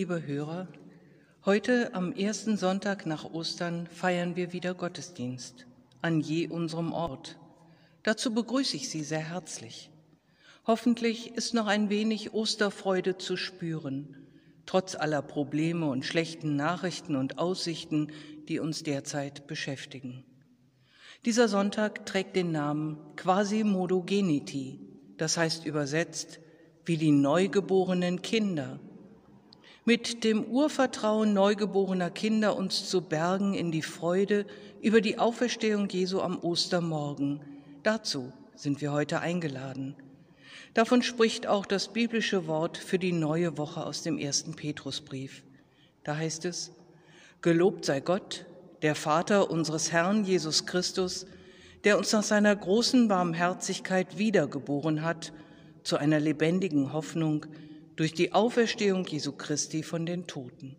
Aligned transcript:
liebe 0.00 0.26
Hörer, 0.26 0.66
heute 1.44 1.92
am 1.92 2.14
ersten 2.14 2.56
Sonntag 2.56 3.04
nach 3.04 3.34
Ostern 3.34 3.86
feiern 3.86 4.34
wir 4.34 4.54
wieder 4.54 4.72
Gottesdienst 4.72 5.66
an 6.00 6.22
je 6.22 6.48
unserem 6.48 6.94
Ort. 6.94 7.38
Dazu 8.02 8.32
begrüße 8.32 8.76
ich 8.76 8.88
Sie 8.88 9.02
sehr 9.02 9.18
herzlich. 9.20 9.90
Hoffentlich 10.66 11.34
ist 11.34 11.52
noch 11.52 11.66
ein 11.66 11.90
wenig 11.90 12.32
Osterfreude 12.32 13.18
zu 13.18 13.36
spüren, 13.36 14.16
trotz 14.64 14.94
aller 14.94 15.20
Probleme 15.20 15.90
und 15.90 16.06
schlechten 16.06 16.56
Nachrichten 16.56 17.14
und 17.14 17.36
Aussichten, 17.36 18.10
die 18.48 18.58
uns 18.58 18.82
derzeit 18.82 19.46
beschäftigen. 19.48 20.24
Dieser 21.26 21.46
Sonntag 21.46 22.06
trägt 22.06 22.36
den 22.36 22.52
Namen 22.52 22.96
Quasimodogeniti, 23.16 24.80
das 25.18 25.36
heißt 25.36 25.66
übersetzt 25.66 26.40
wie 26.86 26.96
die 26.96 27.12
neugeborenen 27.12 28.22
Kinder. 28.22 28.80
Mit 29.86 30.24
dem 30.24 30.44
Urvertrauen 30.44 31.32
neugeborener 31.32 32.10
Kinder 32.10 32.54
uns 32.54 32.90
zu 32.90 33.00
bergen 33.00 33.54
in 33.54 33.72
die 33.72 33.80
Freude 33.80 34.44
über 34.82 35.00
die 35.00 35.18
Auferstehung 35.18 35.88
Jesu 35.88 36.20
am 36.20 36.38
Ostermorgen. 36.38 37.40
Dazu 37.82 38.30
sind 38.54 38.82
wir 38.82 38.92
heute 38.92 39.20
eingeladen. 39.20 39.96
Davon 40.74 41.02
spricht 41.02 41.46
auch 41.46 41.64
das 41.64 41.88
biblische 41.88 42.46
Wort 42.46 42.76
für 42.76 42.98
die 42.98 43.12
neue 43.12 43.56
Woche 43.56 43.84
aus 43.84 44.02
dem 44.02 44.18
ersten 44.18 44.54
Petrusbrief. 44.54 45.42
Da 46.04 46.16
heißt 46.16 46.44
es, 46.44 46.72
Gelobt 47.40 47.86
sei 47.86 48.00
Gott, 48.00 48.44
der 48.82 48.94
Vater 48.94 49.50
unseres 49.50 49.92
Herrn 49.92 50.24
Jesus 50.24 50.66
Christus, 50.66 51.26
der 51.84 51.96
uns 51.96 52.12
nach 52.12 52.22
seiner 52.22 52.54
großen 52.54 53.08
Barmherzigkeit 53.08 54.18
wiedergeboren 54.18 55.02
hat 55.02 55.32
zu 55.82 55.96
einer 55.96 56.20
lebendigen 56.20 56.92
Hoffnung 56.92 57.46
durch 58.00 58.14
die 58.14 58.32
Auferstehung 58.32 59.04
Jesu 59.04 59.32
Christi 59.32 59.82
von 59.82 60.06
den 60.06 60.26
Toten. 60.26 60.74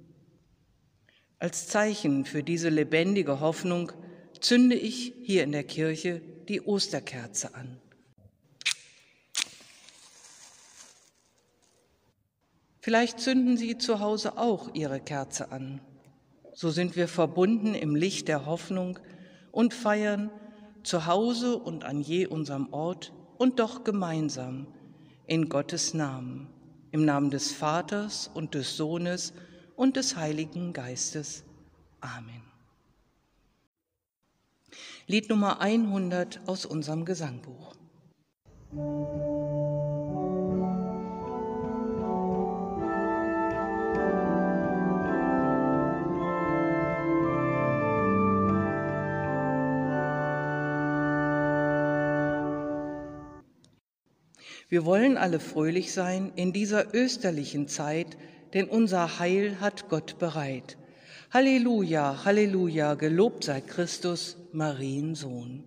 Als 1.37 1.67
Zeichen 1.67 2.25
für 2.25 2.41
diese 2.41 2.69
lebendige 2.69 3.41
Hoffnung 3.41 3.91
zünde 4.39 4.75
ich 4.75 5.13
hier 5.21 5.43
in 5.43 5.51
der 5.51 5.63
Kirche 5.63 6.23
die 6.49 6.61
Osterkerze 6.61 7.53
an. 7.53 7.79
Vielleicht 12.79 13.19
zünden 13.19 13.55
Sie 13.55 13.77
zu 13.77 13.99
Hause 13.99 14.39
auch 14.39 14.73
Ihre 14.73 14.99
Kerze 14.99 15.51
an. 15.51 15.79
So 16.55 16.71
sind 16.71 16.95
wir 16.95 17.07
verbunden 17.07 17.75
im 17.75 17.95
Licht 17.95 18.29
der 18.29 18.47
Hoffnung 18.47 18.97
und 19.51 19.75
feiern 19.75 20.31
zu 20.81 21.05
Hause 21.05 21.57
und 21.59 21.83
an 21.83 22.01
je 22.01 22.25
unserem 22.25 22.73
Ort 22.73 23.13
und 23.38 23.59
doch 23.59 23.83
gemeinsam 23.83 24.65
in 25.27 25.49
Gottes 25.49 25.93
Namen, 25.93 26.47
im 26.91 27.06
Namen 27.06 27.29
des 27.29 27.52
Vaters 27.52 28.29
und 28.34 28.53
des 28.53 28.75
Sohnes 28.78 29.34
und 29.75 29.96
des 29.96 30.16
Heiligen 30.16 30.74
Geistes. 30.74 31.44
Amen. 32.02 32.44
Lied 35.07 35.30
Nummer 35.30 35.59
100 35.59 36.41
aus 36.47 36.66
unserem 36.66 37.06
Gesangbuch. 37.06 37.75
Wir 54.71 54.85
wollen 54.85 55.18
alle 55.18 55.41
fröhlich 55.41 55.91
sein 55.91 56.31
in 56.38 56.53
dieser 56.53 56.95
österlichen 56.95 57.68
Zeit, 57.68 58.18
denn 58.53 58.69
unser 58.69 59.19
Heil 59.19 59.59
hat 59.59 59.89
Gott 59.89 60.18
bereit. 60.18 60.77
Halleluja, 61.29 62.23
Halleluja, 62.23 62.94
gelobt 62.94 63.44
sei 63.44 63.59
Christus, 63.59 64.38
Mariensohn. 64.53 65.65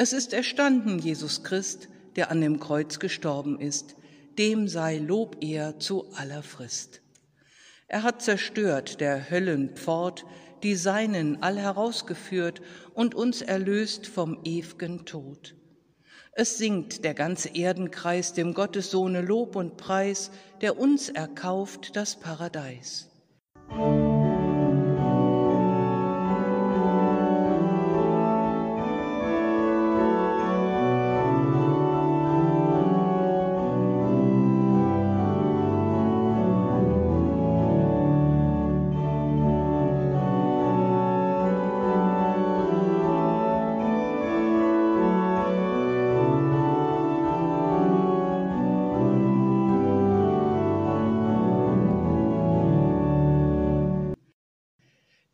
Es 0.00 0.12
ist 0.12 0.32
erstanden, 0.32 1.00
Jesus 1.00 1.42
Christ, 1.42 1.88
der 2.14 2.30
an 2.30 2.40
dem 2.40 2.60
Kreuz 2.60 3.00
gestorben 3.00 3.58
ist, 3.58 3.96
dem 4.38 4.68
sei 4.68 4.98
Lob 4.98 5.38
er 5.40 5.80
zu 5.80 6.06
aller 6.14 6.44
Frist. 6.44 7.02
Er 7.88 8.04
hat 8.04 8.22
zerstört 8.22 9.00
der 9.00 9.28
Höllenpfort, 9.28 10.24
die 10.62 10.76
Seinen 10.76 11.42
all 11.42 11.58
herausgeführt 11.58 12.62
und 12.94 13.16
uns 13.16 13.42
erlöst 13.42 14.06
vom 14.06 14.40
ew'gen 14.44 15.04
Tod. 15.04 15.56
Es 16.30 16.58
singt 16.58 17.02
der 17.02 17.14
ganze 17.14 17.48
Erdenkreis 17.56 18.34
dem 18.34 18.54
Gottessohne 18.54 19.20
Lob 19.20 19.56
und 19.56 19.78
Preis, 19.78 20.30
der 20.60 20.78
uns 20.78 21.08
erkauft 21.08 21.96
das 21.96 22.14
Paradies. 22.14 23.08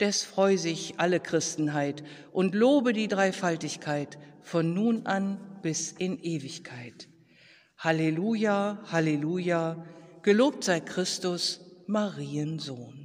Des 0.04 0.22
freu 0.22 0.58
sich 0.58 1.00
alle 1.00 1.18
Christenheit 1.18 2.04
und 2.30 2.54
lobe 2.54 2.92
die 2.92 3.08
Dreifaltigkeit 3.08 4.18
von 4.42 4.74
nun 4.74 5.06
an 5.06 5.38
bis 5.62 5.92
in 5.92 6.18
Ewigkeit. 6.22 7.08
Halleluja, 7.78 8.80
Halleluja, 8.92 9.82
gelobt 10.20 10.64
sei 10.64 10.80
Christus, 10.80 11.62
Mariensohn. 11.86 13.03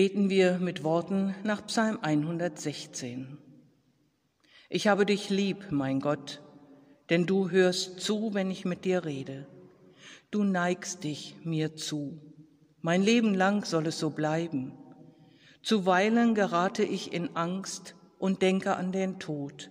Beten 0.00 0.30
wir 0.30 0.58
mit 0.58 0.82
Worten 0.82 1.34
nach 1.44 1.66
Psalm 1.66 1.98
116. 2.00 3.36
Ich 4.70 4.88
habe 4.88 5.04
dich 5.04 5.28
lieb, 5.28 5.66
mein 5.72 6.00
Gott, 6.00 6.40
denn 7.10 7.26
du 7.26 7.50
hörst 7.50 8.00
zu, 8.00 8.32
wenn 8.32 8.50
ich 8.50 8.64
mit 8.64 8.86
dir 8.86 9.04
rede. 9.04 9.46
Du 10.30 10.42
neigst 10.42 11.04
dich 11.04 11.36
mir 11.44 11.76
zu. 11.76 12.18
Mein 12.80 13.02
Leben 13.02 13.34
lang 13.34 13.66
soll 13.66 13.88
es 13.88 13.98
so 13.98 14.08
bleiben. 14.08 14.72
Zuweilen 15.62 16.34
gerate 16.34 16.82
ich 16.82 17.12
in 17.12 17.36
Angst 17.36 17.94
und 18.18 18.40
denke 18.40 18.76
an 18.76 18.92
den 18.92 19.18
Tod. 19.18 19.70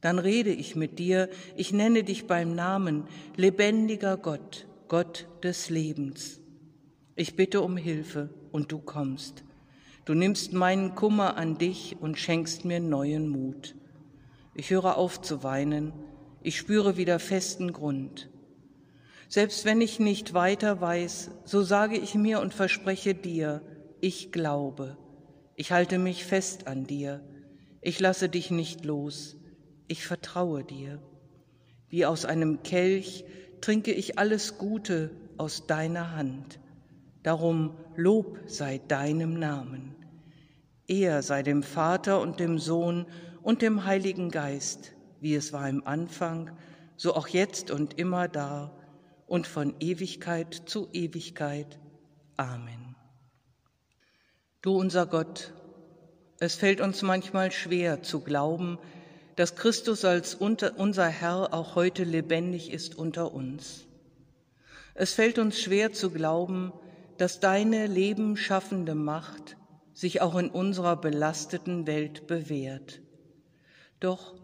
Dann 0.00 0.18
rede 0.18 0.50
ich 0.50 0.74
mit 0.74 0.98
dir, 0.98 1.28
ich 1.54 1.72
nenne 1.72 2.02
dich 2.02 2.26
beim 2.26 2.56
Namen, 2.56 3.04
lebendiger 3.36 4.16
Gott, 4.16 4.66
Gott 4.88 5.28
des 5.44 5.70
Lebens. 5.70 6.40
Ich 7.14 7.36
bitte 7.36 7.60
um 7.60 7.76
Hilfe 7.76 8.30
und 8.50 8.72
du 8.72 8.80
kommst. 8.80 9.44
Du 10.10 10.16
nimmst 10.16 10.52
meinen 10.52 10.96
Kummer 10.96 11.36
an 11.36 11.56
dich 11.56 11.98
und 12.00 12.18
schenkst 12.18 12.64
mir 12.64 12.80
neuen 12.80 13.28
Mut. 13.28 13.76
Ich 14.56 14.70
höre 14.70 14.96
auf 14.96 15.22
zu 15.22 15.44
weinen, 15.44 15.92
ich 16.42 16.58
spüre 16.58 16.96
wieder 16.96 17.20
festen 17.20 17.72
Grund. 17.72 18.28
Selbst 19.28 19.64
wenn 19.64 19.80
ich 19.80 20.00
nicht 20.00 20.34
weiter 20.34 20.80
weiß, 20.80 21.30
so 21.44 21.62
sage 21.62 21.96
ich 21.96 22.16
mir 22.16 22.40
und 22.40 22.52
verspreche 22.52 23.14
dir, 23.14 23.62
ich 24.00 24.32
glaube, 24.32 24.98
ich 25.54 25.70
halte 25.70 26.00
mich 26.00 26.24
fest 26.24 26.66
an 26.66 26.88
dir, 26.88 27.20
ich 27.80 28.00
lasse 28.00 28.28
dich 28.28 28.50
nicht 28.50 28.84
los, 28.84 29.36
ich 29.86 30.04
vertraue 30.04 30.64
dir. 30.64 31.00
Wie 31.88 32.04
aus 32.04 32.24
einem 32.24 32.64
Kelch 32.64 33.24
trinke 33.60 33.92
ich 33.92 34.18
alles 34.18 34.58
Gute 34.58 35.12
aus 35.36 35.68
deiner 35.68 36.16
Hand. 36.16 36.58
Darum 37.22 37.76
Lob 37.94 38.40
sei 38.46 38.80
deinem 38.88 39.38
Namen. 39.38 39.99
Er 40.90 41.22
sei 41.22 41.44
dem 41.44 41.62
Vater 41.62 42.20
und 42.20 42.40
dem 42.40 42.58
Sohn 42.58 43.06
und 43.44 43.62
dem 43.62 43.84
Heiligen 43.84 44.28
Geist, 44.28 44.92
wie 45.20 45.36
es 45.36 45.52
war 45.52 45.68
im 45.68 45.86
Anfang, 45.86 46.50
so 46.96 47.14
auch 47.14 47.28
jetzt 47.28 47.70
und 47.70 47.96
immer 47.96 48.26
da 48.26 48.76
und 49.28 49.46
von 49.46 49.76
Ewigkeit 49.78 50.52
zu 50.66 50.88
Ewigkeit. 50.92 51.78
Amen. 52.36 52.96
Du 54.62 54.76
unser 54.76 55.06
Gott, 55.06 55.52
es 56.40 56.56
fällt 56.56 56.80
uns 56.80 57.02
manchmal 57.02 57.52
schwer 57.52 58.02
zu 58.02 58.18
glauben, 58.18 58.76
dass 59.36 59.54
Christus 59.54 60.04
als 60.04 60.34
unser 60.34 61.06
Herr 61.06 61.54
auch 61.54 61.76
heute 61.76 62.02
lebendig 62.02 62.72
ist 62.72 62.96
unter 62.96 63.32
uns. 63.32 63.86
Es 64.94 65.12
fällt 65.12 65.38
uns 65.38 65.60
schwer 65.60 65.92
zu 65.92 66.10
glauben, 66.10 66.72
dass 67.16 67.38
deine 67.38 67.86
lebenschaffende 67.86 68.96
Macht 68.96 69.56
sich 70.00 70.22
auch 70.22 70.36
in 70.36 70.48
unserer 70.48 70.96
belasteten 70.96 71.86
Welt 71.86 72.26
bewährt. 72.26 73.02
Doch 74.00 74.34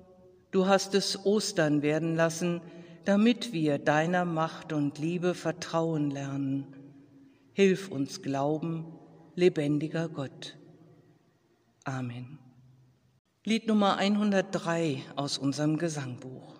du 0.50 0.66
hast 0.66 0.94
es 0.94 1.24
Ostern 1.24 1.80
werden 1.80 2.14
lassen, 2.14 2.60
damit 3.06 3.54
wir 3.54 3.78
deiner 3.78 4.26
Macht 4.26 4.74
und 4.74 4.98
Liebe 4.98 5.32
vertrauen 5.32 6.10
lernen. 6.10 6.66
Hilf 7.54 7.88
uns 7.88 8.20
glauben, 8.20 8.84
lebendiger 9.34 10.10
Gott. 10.10 10.58
Amen. 11.84 12.38
Lied 13.42 13.66
Nummer 13.66 13.96
103 13.96 15.04
aus 15.14 15.38
unserem 15.38 15.78
Gesangbuch. 15.78 16.55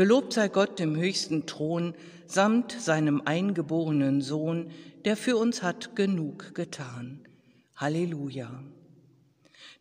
Gelobt 0.00 0.32
sei 0.32 0.48
Gott 0.48 0.80
im 0.80 0.96
höchsten 0.96 1.44
Thron, 1.44 1.92
samt 2.26 2.72
seinem 2.72 3.20
eingeborenen 3.26 4.22
Sohn, 4.22 4.70
der 5.04 5.14
für 5.14 5.36
uns 5.36 5.62
hat 5.62 5.94
genug 5.94 6.54
getan. 6.54 7.20
Halleluja. 7.76 8.48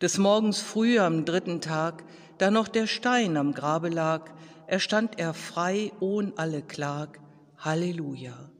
Des 0.01 0.17
Morgens 0.17 0.59
früh 0.59 0.99
am 0.99 1.23
dritten 1.23 1.61
Tag, 1.61 2.03
da 2.37 2.51
noch 2.51 2.67
der 2.67 2.85
Stein 2.85 3.37
am 3.37 3.53
Grabe 3.53 3.87
lag, 3.87 4.29
erstand 4.67 5.17
er 5.17 5.33
frei 5.33 5.93
ohn 6.01 6.33
alle 6.35 6.63
Klag. 6.63 7.17
Halleluja. 7.57 8.51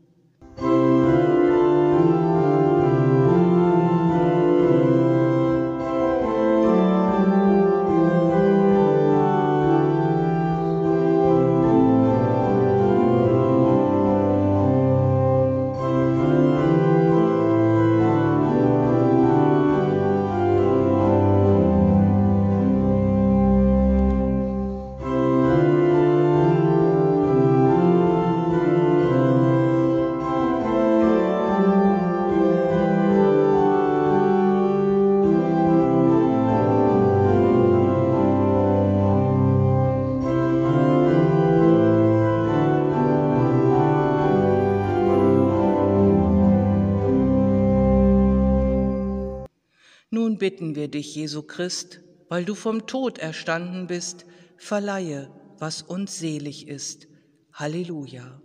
Bitten 50.39 50.75
wir 50.75 50.88
dich, 50.88 51.13
Jesu 51.15 51.43
Christ, 51.43 52.01
weil 52.29 52.46
du 52.46 52.55
vom 52.55 52.88
Tod 52.88 53.19
erstanden 53.19 53.88
bist, 53.88 54.25
verleihe, 54.58 55.31
was 55.60 55.81
uns 55.81 56.17
selig 56.17 56.67
ist. 56.67 57.08
Halleluja. 57.53 58.41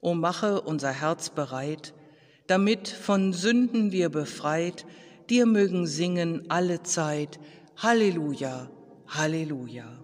O 0.00 0.14
mache 0.14 0.60
unser 0.60 0.92
Herz 0.92 1.30
bereit, 1.30 1.94
damit 2.46 2.88
von 2.88 3.32
Sünden 3.32 3.92
wir 3.92 4.08
befreit, 4.08 4.86
dir 5.28 5.46
mögen 5.46 5.86
singen 5.86 6.50
alle 6.50 6.82
Zeit. 6.82 7.38
Halleluja, 7.76 8.70
Halleluja. 9.06 9.99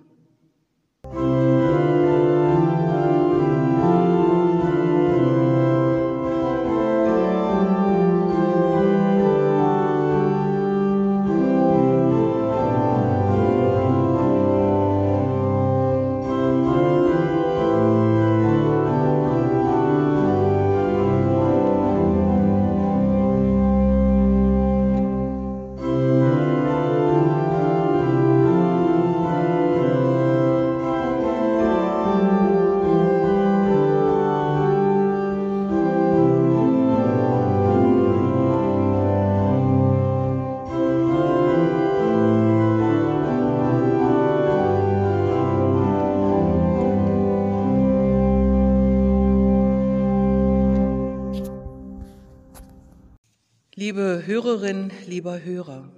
Liebe 53.86 54.24
Hörerin, 54.26 54.90
lieber 55.06 55.44
Hörer, 55.44 55.88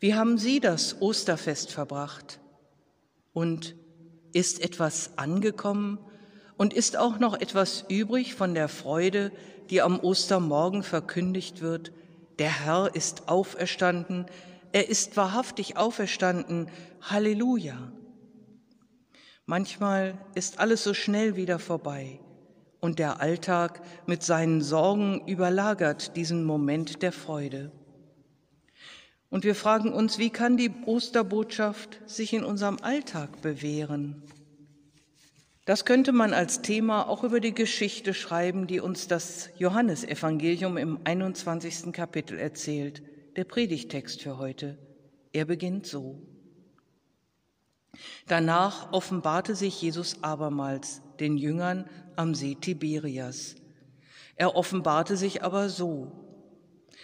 wie 0.00 0.16
haben 0.16 0.38
Sie 0.38 0.58
das 0.58 1.00
Osterfest 1.00 1.70
verbracht? 1.70 2.40
Und 3.32 3.76
ist 4.32 4.60
etwas 4.60 5.16
angekommen? 5.16 6.00
Und 6.56 6.74
ist 6.74 6.96
auch 6.96 7.20
noch 7.20 7.34
etwas 7.40 7.84
übrig 7.88 8.34
von 8.34 8.54
der 8.54 8.66
Freude, 8.66 9.30
die 9.70 9.82
am 9.82 10.00
Ostermorgen 10.00 10.82
verkündigt 10.82 11.60
wird? 11.60 11.92
Der 12.40 12.64
Herr 12.64 12.92
ist 12.92 13.28
auferstanden, 13.28 14.26
er 14.72 14.88
ist 14.88 15.16
wahrhaftig 15.16 15.76
auferstanden, 15.76 16.68
Halleluja. 17.02 17.92
Manchmal 19.44 20.18
ist 20.34 20.58
alles 20.58 20.82
so 20.82 20.92
schnell 20.92 21.36
wieder 21.36 21.60
vorbei 21.60 22.18
und 22.80 22.98
der 22.98 23.20
Alltag 23.20 23.80
mit 24.06 24.22
seinen 24.22 24.60
Sorgen 24.60 25.26
überlagert 25.26 26.16
diesen 26.16 26.44
Moment 26.44 27.02
der 27.02 27.12
Freude. 27.12 27.72
Und 29.28 29.44
wir 29.44 29.54
fragen 29.54 29.92
uns, 29.92 30.18
wie 30.18 30.30
kann 30.30 30.56
die 30.56 30.70
Osterbotschaft 30.86 32.00
sich 32.06 32.32
in 32.32 32.44
unserem 32.44 32.78
Alltag 32.80 33.42
bewähren? 33.42 34.22
Das 35.64 35.84
könnte 35.84 36.12
man 36.12 36.32
als 36.32 36.62
Thema 36.62 37.08
auch 37.08 37.24
über 37.24 37.40
die 37.40 37.54
Geschichte 37.54 38.14
schreiben, 38.14 38.68
die 38.68 38.78
uns 38.78 39.08
das 39.08 39.50
Johannesevangelium 39.58 40.76
im 40.76 41.00
21. 41.02 41.92
Kapitel 41.92 42.38
erzählt, 42.38 43.02
der 43.34 43.44
Predigtext 43.44 44.22
für 44.22 44.38
heute. 44.38 44.78
Er 45.32 45.44
beginnt 45.44 45.86
so. 45.86 46.22
Danach 48.28 48.92
offenbarte 48.92 49.56
sich 49.56 49.82
Jesus 49.82 50.22
abermals 50.22 51.02
den 51.20 51.36
Jüngern 51.36 51.86
am 52.16 52.34
See 52.34 52.54
Tiberias. 52.54 53.56
Er 54.36 54.54
offenbarte 54.54 55.16
sich 55.16 55.42
aber 55.42 55.68
so. 55.68 56.12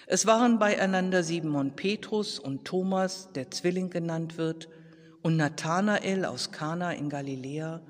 Es 0.07 0.27
waren 0.27 0.59
beieinander 0.59 1.23
Simon 1.23 1.77
Petrus 1.77 2.39
und 2.39 2.65
Thomas, 2.65 3.33
der 3.33 3.51
Zwilling 3.51 3.91
genannt 3.91 4.37
wird, 4.37 4.69
und 5.23 5.37
Nathanael 5.37 6.25
aus 6.25 6.51
Kana 6.51 6.93
in 6.93 7.09
Galiläa, 7.09 7.81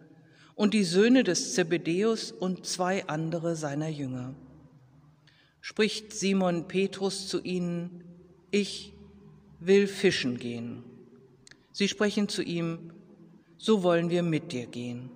und 0.55 0.75
die 0.75 0.85
Söhne 0.85 1.25
des 1.25 1.55
Zebedäus 1.55 2.31
und 2.31 2.67
zwei 2.67 3.07
andere 3.09 3.57
seiner 3.57 3.89
Jünger. 3.89 4.35
Spricht 5.61 6.13
Simon 6.13 6.69
Petrus 6.69 7.29
zu 7.29 7.41
ihnen, 7.43 8.05
ich 8.51 8.93
will 9.61 9.87
fischen 9.87 10.39
gehen. 10.39 10.85
Sie 11.73 11.89
sprechen 11.89 12.29
zu 12.29 12.43
ihm, 12.43 12.93
so 13.57 13.83
wollen 13.83 14.11
wir 14.11 14.23
mit 14.23 14.53
dir 14.53 14.67
gehen. 14.67 15.11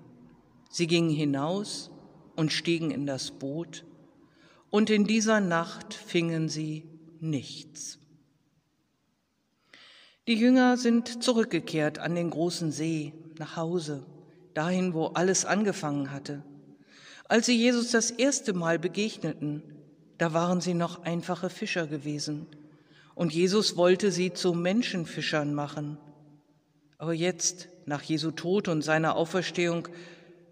Sie 0.77 0.87
gingen 0.87 1.09
hinaus 1.09 1.91
und 2.35 2.53
stiegen 2.53 2.91
in 2.91 3.07
das 3.07 3.31
Boot, 3.31 3.87
und 4.69 4.91
in 4.91 5.07
dieser 5.07 5.41
Nacht 5.41 5.95
fingen 5.95 6.51
sie 6.51 6.85
nichts. 7.19 7.99
Die 10.27 10.35
Jünger 10.35 10.77
sind 10.77 11.23
zurückgekehrt 11.23 11.99
an 11.99 12.15
den 12.15 12.29
großen 12.29 12.73
See 12.73 13.15
nach 13.39 13.57
Hause 13.57 14.05
dahin, 14.53 14.93
wo 14.93 15.07
alles 15.07 15.47
angefangen 15.47 16.11
hatte. 16.11 16.45
Als 17.25 17.47
sie 17.47 17.57
Jesus 17.57 17.91
das 17.91 18.11
erste 18.11 18.53
Mal 18.53 18.79
begegneten, 18.79 19.63
da 20.19 20.35
waren 20.35 20.61
sie 20.61 20.75
noch 20.75 21.05
einfache 21.05 21.49
Fischer 21.49 21.87
gewesen. 21.87 22.49
Und 23.15 23.33
Jesus 23.33 23.79
wollte 23.79 24.13
sie 24.13 24.35
zu 24.35 24.53
Menschenfischern 24.53 25.55
machen. 25.55 25.97
Aber 26.99 27.15
jetzt, 27.15 27.71
nach 27.87 28.03
Jesu 28.03 28.31
Tod 28.31 28.69
und 28.69 28.83
seiner 28.83 29.17
Auferstehung, 29.17 29.89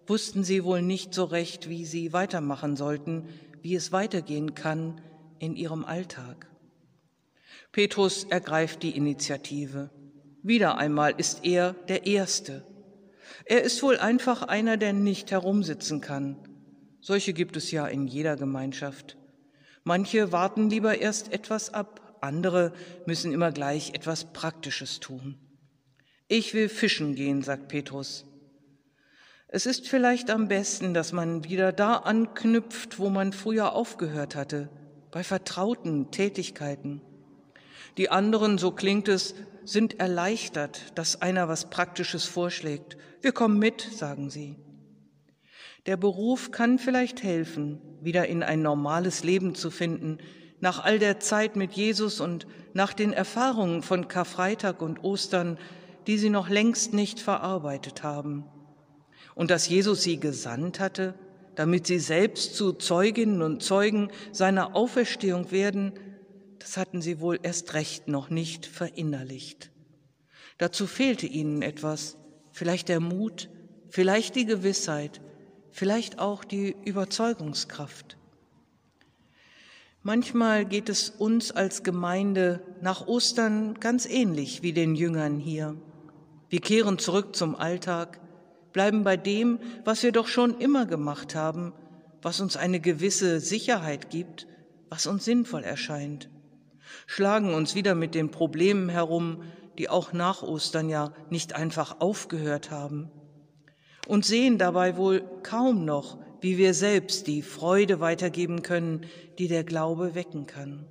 wussten 0.07 0.45
sie 0.45 0.65
wohl 0.65 0.83
nicht 0.83 1.15
so 1.15 1.25
recht, 1.25 1.69
wie 1.69 1.85
sie 1.85 2.13
weitermachen 2.13 2.77
sollten, 2.77 3.29
wie 3.63 3.75
es 3.75 3.93
weitergehen 3.93 4.55
kann 4.55 5.01
in 5.39 5.57
ihrem 5.57 5.85
Alltag. 5.85 6.49
Petrus 7.73 8.25
ergreift 8.25 8.83
die 8.83 8.97
Initiative. 8.97 9.91
Wieder 10.43 10.79
einmal 10.79 11.15
ist 11.17 11.45
er 11.45 11.73
der 11.89 12.07
Erste. 12.07 12.67
Er 13.47 13.63
ist 13.63 13.83
wohl 13.83 13.99
einfach 13.99 14.43
einer, 14.43 14.77
der 14.77 14.93
nicht 14.93 15.31
herumsitzen 15.31 16.01
kann. 16.01 16.37
Solche 17.01 17.33
gibt 17.33 17.57
es 17.57 17.71
ja 17.71 17.87
in 17.87 18.07
jeder 18.07 18.37
Gemeinschaft. 18.37 19.17
Manche 19.83 20.33
warten 20.33 20.71
lieber 20.71 20.99
erst 20.99 21.33
etwas 21.33 21.73
ab, 21.75 22.19
andere 22.21 22.73
müssen 23.07 23.33
immer 23.33 23.53
gleich 23.53 23.93
etwas 23.93 24.33
Praktisches 24.33 25.01
tun. 25.01 25.37
Ich 26.27 26.55
will 26.55 26.71
fischen 26.71 27.15
gehen, 27.15 27.43
sagt 27.43 27.69
Petrus. 27.69 28.25
Es 29.55 29.67
ist 29.67 29.87
vielleicht 29.87 30.33
am 30.33 30.49
besten, 30.49 30.95
dass 30.95 31.13
man 31.13 31.45
wieder 31.45 31.71
da 31.71 31.99
anknüpft, 31.99 32.99
wo 32.99 33.09
man 33.09 33.33
früher 33.33 33.73
aufgehört 33.73 34.35
hatte, 34.35 34.69
bei 35.13 35.23
vertrauten 35.23 36.11
Tätigkeiten. 36.11 37.01
Die 37.97 38.11
anderen, 38.11 38.59
so 38.59 38.73
klingt 38.73 39.07
es, 39.07 39.37
sind 39.65 40.01
erleichtert, 40.01 40.83
dass 40.97 41.23
einer 41.23 41.47
was 41.47 41.71
Praktisches 41.71 42.25
vorschlägt. 42.25 42.97
Wir 43.23 43.31
kommen 43.31 43.61
mit, 43.61 43.81
sagen 43.81 44.29
sie. 44.29 44.57
Der 45.87 45.99
Beruf 45.99 46.51
kann 46.51 46.81
vielleicht 46.81 47.23
helfen, 47.23 47.81
wieder 48.01 48.27
in 48.27 48.43
ein 48.43 48.61
normales 48.61 49.23
Leben 49.23 49.55
zu 49.55 49.71
finden, 49.71 50.19
nach 50.59 50.83
all 50.83 50.99
der 50.99 51.21
Zeit 51.21 51.55
mit 51.55 51.75
Jesus 51.75 52.19
und 52.19 52.49
nach 52.73 52.93
den 52.93 53.13
Erfahrungen 53.13 53.83
von 53.83 54.09
Karfreitag 54.09 54.83
und 54.83 55.05
Ostern, 55.05 55.59
die 56.09 56.19
sie 56.19 56.31
noch 56.31 56.49
längst 56.49 56.93
nicht 56.93 57.21
verarbeitet 57.21 58.03
haben. 58.03 58.47
Und 59.35 59.51
dass 59.51 59.69
Jesus 59.69 60.03
sie 60.03 60.19
gesandt 60.19 60.81
hatte, 60.81 61.15
damit 61.55 61.87
sie 61.87 61.99
selbst 61.99 62.55
zu 62.57 62.73
Zeuginnen 62.73 63.43
und 63.43 63.63
Zeugen 63.63 64.11
seiner 64.33 64.75
Auferstehung 64.75 65.51
werden, 65.51 65.93
das 66.59 66.77
hatten 66.77 67.03
sie 67.03 67.21
wohl 67.21 67.39
erst 67.43 67.75
recht 67.75 68.09
noch 68.09 68.31
nicht 68.31 68.67
verinnerlicht. 68.67 69.71
Dazu 70.59 70.87
fehlte 70.87 71.27
ihnen 71.27 71.63
etwas, 71.63 72.17
vielleicht 72.53 72.89
der 72.89 73.01
Mut, 73.01 73.51
vielleicht 73.89 74.37
die 74.37 74.47
Gewissheit, 74.47 75.21
vielleicht 75.71 76.19
auch 76.19 76.45
die 76.45 76.77
Überzeugungskraft. 76.85 78.17
Manchmal 80.03 80.65
geht 80.65 80.89
es 80.89 81.11
uns 81.11 81.51
als 81.51 81.83
Gemeinde 81.83 82.61
nach 82.81 83.07
Ostern 83.07 83.75
ganz 83.81 84.07
ähnlich 84.07 84.63
wie 84.63 84.73
den 84.73 84.95
Jüngern 84.95 85.39
hier. 85.39 85.77
Wir 86.51 86.61
kehren 86.61 86.99
zurück 86.99 87.35
zum 87.35 87.57
Alltag, 87.57 88.21
bleiben 88.75 89.05
bei 89.05 89.17
dem, 89.17 89.59
was 89.87 90.03
wir 90.03 90.13
doch 90.13 90.29
schon 90.29 90.59
immer 90.59 90.85
gemacht 90.85 91.35
haben, 91.35 91.73
was 92.21 92.41
uns 92.41 92.59
eine 92.59 92.81
gewisse 92.81 93.41
Sicherheit 93.41 94.11
gibt, 94.11 94.47
was 94.91 95.07
uns 95.07 95.25
sinnvoll 95.25 95.65
erscheint 95.65 96.29
schlagen 97.07 97.55
uns 97.55 97.75
wieder 97.75 97.95
mit 97.95 98.15
den 98.15 98.31
Problemen 98.31 98.89
herum, 98.89 99.43
die 99.79 99.89
auch 99.89 100.13
nach 100.13 100.43
Ostern 100.43 100.89
ja 100.89 101.13
nicht 101.31 101.55
einfach 101.55 102.01
aufgehört 102.01 102.71
haben, 102.71 103.11
und 104.07 104.25
sehen 104.25 104.59
dabei 104.59 104.97
wohl 104.97 105.23
kaum 105.43 105.85
noch, 105.85 106.19
wie 106.41 106.59
wir 106.59 106.75
selbst 106.75 107.27
die 107.27 107.43
Freude 107.43 108.01
weitergeben 108.01 108.63
können, 108.63 109.07
die 109.39 109.49
der 109.49 109.65
Glaube 109.65 110.15
wecken 110.15 110.47
kann. 110.47 110.87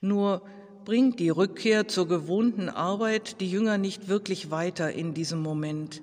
Nur 0.00 0.42
bringt 0.86 1.18
die 1.18 1.30
Rückkehr 1.30 1.88
zur 1.88 2.06
gewohnten 2.06 2.68
Arbeit 2.68 3.40
die 3.40 3.50
Jünger 3.50 3.76
nicht 3.76 4.06
wirklich 4.06 4.52
weiter 4.52 4.92
in 4.92 5.14
diesem 5.14 5.40
Moment. 5.40 6.00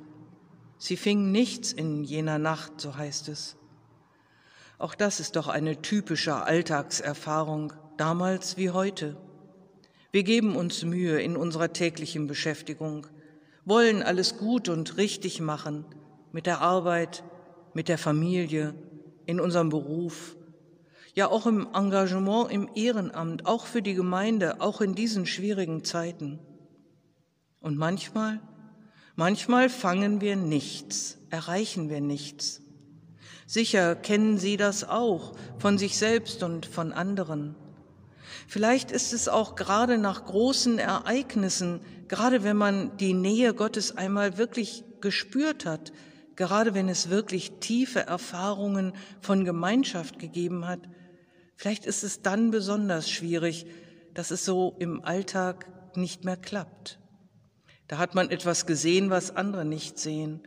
Sie 0.78 0.98
fingen 0.98 1.32
nichts 1.32 1.72
in 1.72 2.04
jener 2.04 2.38
Nacht, 2.38 2.82
so 2.82 2.98
heißt 2.98 3.30
es. 3.30 3.56
Auch 4.78 4.94
das 4.94 5.22
ist 5.22 5.38
doch 5.38 5.48
eine 5.48 5.82
typische 5.82 6.36
Alltagserfahrung, 6.36 7.72
damals 7.96 8.58
wie 8.58 8.72
heute. 8.72 9.16
Wir 10.12 10.24
geben 10.24 10.58
uns 10.58 10.84
Mühe 10.84 11.22
in 11.22 11.38
unserer 11.38 11.72
täglichen 11.72 12.28
Beschäftigung, 12.28 13.08
wollen 13.64 14.04
alles 14.04 14.38
gut 14.38 14.68
und 14.68 14.98
richtig 14.98 15.40
machen, 15.40 15.86
mit 16.34 16.46
der 16.46 16.60
Arbeit, 16.60 17.24
mit 17.74 17.88
der 17.88 17.98
Familie, 17.98 18.76
in 19.26 19.40
unserem 19.40 19.70
Beruf, 19.70 20.36
ja 21.14 21.30
auch 21.30 21.46
im 21.46 21.68
Engagement 21.74 22.52
im 22.52 22.70
Ehrenamt, 22.76 23.46
auch 23.46 23.66
für 23.66 23.82
die 23.82 23.94
Gemeinde, 23.94 24.62
auch 24.62 24.82
in 24.82 24.96
diesen 24.96 25.26
schwierigen 25.26 25.84
Zeiten. 25.84 26.40
Und 27.60 27.78
manchmal, 27.78 28.42
manchmal 29.16 29.70
fangen 29.70 30.22
wir 30.22 30.36
nichts, 30.36 31.18
erreichen 31.30 31.90
wir 31.90 32.02
nichts. 32.02 32.62
Sicher 33.46 33.96
kennen 33.96 34.38
Sie 34.38 34.58
das 34.58 34.84
auch 34.88 35.34
von 35.60 35.78
sich 35.78 35.98
selbst 35.98 36.44
und 36.44 36.66
von 36.66 36.92
anderen. 36.92 37.56
Vielleicht 38.48 38.92
ist 38.92 39.14
es 39.14 39.28
auch 39.28 39.56
gerade 39.56 39.98
nach 39.98 40.26
großen 40.26 40.80
Ereignissen, 40.80 41.82
gerade 42.08 42.44
wenn 42.44 42.58
man 42.58 42.98
die 42.98 43.14
Nähe 43.14 43.54
Gottes 43.54 43.96
einmal 43.96 44.38
wirklich 44.38 44.84
gespürt 45.02 45.66
hat, 45.66 45.92
gerade 46.36 46.74
wenn 46.74 46.90
es 46.90 47.10
wirklich 47.10 47.52
tiefe 47.60 48.00
Erfahrungen 48.00 48.94
von 49.22 49.46
Gemeinschaft 49.46 50.20
gegeben 50.20 50.68
hat, 50.68 50.80
vielleicht 51.64 51.86
ist 51.86 52.04
es 52.04 52.22
dann 52.22 52.52
besonders 52.52 53.10
schwierig, 53.10 53.66
dass 54.14 54.32
es 54.32 54.44
so 54.44 54.76
im 54.80 55.02
Alltag 55.06 55.96
nicht 55.96 56.26
mehr 56.26 56.36
klappt. 56.36 57.00
Da 57.88 58.00
hat 58.00 58.16
man 58.16 58.30
etwas 58.30 58.66
gesehen, 58.66 59.10
was 59.10 59.38
andere 59.38 59.64
nicht 59.64 59.98
sehen. 59.98 60.42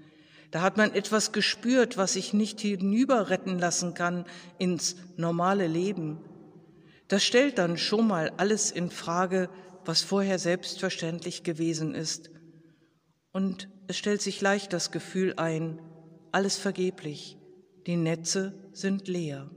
Da 0.50 0.60
hat 0.60 0.76
man 0.76 0.92
etwas 0.92 1.32
gespürt, 1.32 1.96
was 1.96 2.12
sich 2.12 2.34
nicht 2.34 2.60
hinüber 2.60 3.30
retten 3.30 3.58
lassen 3.58 3.94
kann 3.94 4.26
ins 4.58 4.96
normale 5.16 5.66
Leben. 5.66 6.18
Das 7.08 7.24
stellt 7.24 7.56
dann 7.56 7.78
schon 7.78 8.06
mal 8.06 8.34
alles 8.36 8.70
in 8.70 8.90
Frage, 8.90 9.48
was 9.86 10.02
vorher 10.02 10.38
selbstverständlich 10.38 11.44
gewesen 11.44 11.94
ist. 11.94 12.28
Und 13.32 13.70
es 13.86 13.96
stellt 13.96 14.20
sich 14.20 14.42
leicht 14.42 14.74
das 14.74 14.90
Gefühl 14.90 15.32
ein, 15.38 15.80
alles 16.30 16.58
vergeblich, 16.58 17.38
die 17.86 17.96
Netze 17.96 18.68
sind 18.74 19.08
leer. 19.08 19.50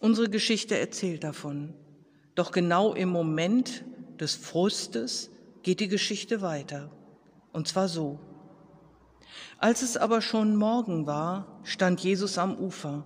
Unsere 0.00 0.30
Geschichte 0.30 0.78
erzählt 0.78 1.24
davon. 1.24 1.74
Doch 2.34 2.52
genau 2.52 2.94
im 2.94 3.10
Moment 3.10 3.84
des 4.18 4.34
Frustes 4.34 5.30
geht 5.62 5.80
die 5.80 5.88
Geschichte 5.88 6.40
weiter. 6.40 6.90
Und 7.52 7.68
zwar 7.68 7.86
so. 7.86 8.18
Als 9.58 9.82
es 9.82 9.98
aber 9.98 10.22
schon 10.22 10.56
Morgen 10.56 11.06
war, 11.06 11.60
stand 11.64 12.00
Jesus 12.00 12.38
am 12.38 12.56
Ufer, 12.56 13.04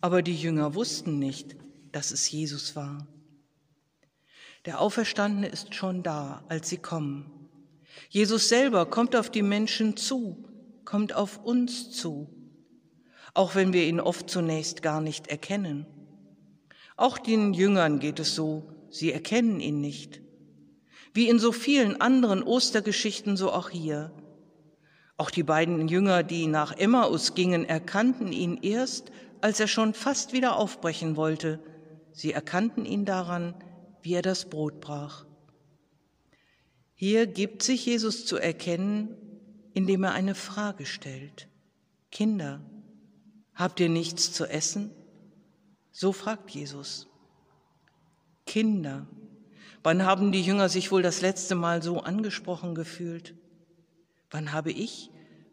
aber 0.00 0.22
die 0.22 0.34
Jünger 0.34 0.74
wussten 0.74 1.18
nicht, 1.18 1.54
dass 1.92 2.10
es 2.10 2.30
Jesus 2.30 2.74
war. 2.74 3.06
Der 4.64 4.80
Auferstandene 4.80 5.48
ist 5.48 5.74
schon 5.74 6.02
da, 6.02 6.44
als 6.48 6.70
sie 6.70 6.78
kommen. 6.78 7.30
Jesus 8.08 8.48
selber 8.48 8.86
kommt 8.86 9.14
auf 9.16 9.28
die 9.28 9.42
Menschen 9.42 9.98
zu. 9.98 10.48
kommt 10.86 11.12
auf 11.14 11.44
uns 11.44 11.90
zu, 11.92 12.28
auch 13.34 13.54
wenn 13.54 13.72
wir 13.72 13.84
ihn 13.84 14.00
oft 14.00 14.28
zunächst 14.28 14.82
gar 14.82 15.00
nicht 15.00 15.28
erkennen. 15.28 15.86
Auch 17.02 17.18
den 17.18 17.52
Jüngern 17.52 17.98
geht 17.98 18.20
es 18.20 18.36
so, 18.36 18.62
sie 18.88 19.12
erkennen 19.12 19.58
ihn 19.58 19.80
nicht. 19.80 20.20
Wie 21.12 21.28
in 21.28 21.40
so 21.40 21.50
vielen 21.50 22.00
anderen 22.00 22.44
Ostergeschichten, 22.44 23.36
so 23.36 23.50
auch 23.50 23.70
hier. 23.70 24.12
Auch 25.16 25.30
die 25.32 25.42
beiden 25.42 25.88
Jünger, 25.88 26.22
die 26.22 26.46
nach 26.46 26.70
Emmaus 26.70 27.34
gingen, 27.34 27.64
erkannten 27.64 28.30
ihn 28.30 28.56
erst, 28.62 29.10
als 29.40 29.58
er 29.58 29.66
schon 29.66 29.94
fast 29.94 30.32
wieder 30.32 30.54
aufbrechen 30.54 31.16
wollte. 31.16 31.58
Sie 32.12 32.30
erkannten 32.30 32.84
ihn 32.84 33.04
daran, 33.04 33.56
wie 34.02 34.14
er 34.14 34.22
das 34.22 34.48
Brot 34.48 34.80
brach. 34.80 35.26
Hier 36.94 37.26
gibt 37.26 37.64
sich 37.64 37.84
Jesus 37.84 38.26
zu 38.26 38.36
erkennen, 38.36 39.16
indem 39.74 40.04
er 40.04 40.12
eine 40.12 40.36
Frage 40.36 40.86
stellt. 40.86 41.48
Kinder, 42.12 42.60
habt 43.54 43.80
ihr 43.80 43.88
nichts 43.88 44.32
zu 44.32 44.46
essen? 44.46 44.92
So 45.92 46.12
fragt 46.12 46.50
Jesus. 46.50 47.06
Kinder, 48.46 49.06
wann 49.82 50.04
haben 50.04 50.32
die 50.32 50.42
Jünger 50.42 50.68
sich 50.68 50.90
wohl 50.90 51.02
das 51.02 51.20
letzte 51.20 51.54
Mal 51.54 51.82
so 51.82 52.00
angesprochen 52.00 52.74
gefühlt? 52.74 53.34
Wann 54.30 54.52
habe 54.52 54.72
ich, 54.72 55.10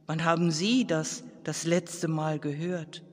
wann 0.08 0.23
haben 0.23 0.49
Sie 0.49 0.88
das 0.88 1.23
das 1.43 1.65
letzte 1.65 2.08
Mal 2.08 2.39
gehört? 2.39 3.04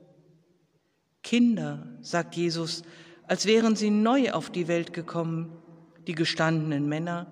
Kinder, 1.21 1.85
sagt 2.01 2.35
Jesus, 2.35 2.83
als 3.27 3.45
wären 3.45 3.75
sie 3.75 3.89
neu 3.89 4.31
auf 4.31 4.49
die 4.49 4.69
Welt 4.69 4.93
gekommen, 4.93 5.51
die 6.07 6.15
gestandenen 6.15 6.87
Männer, 6.87 7.27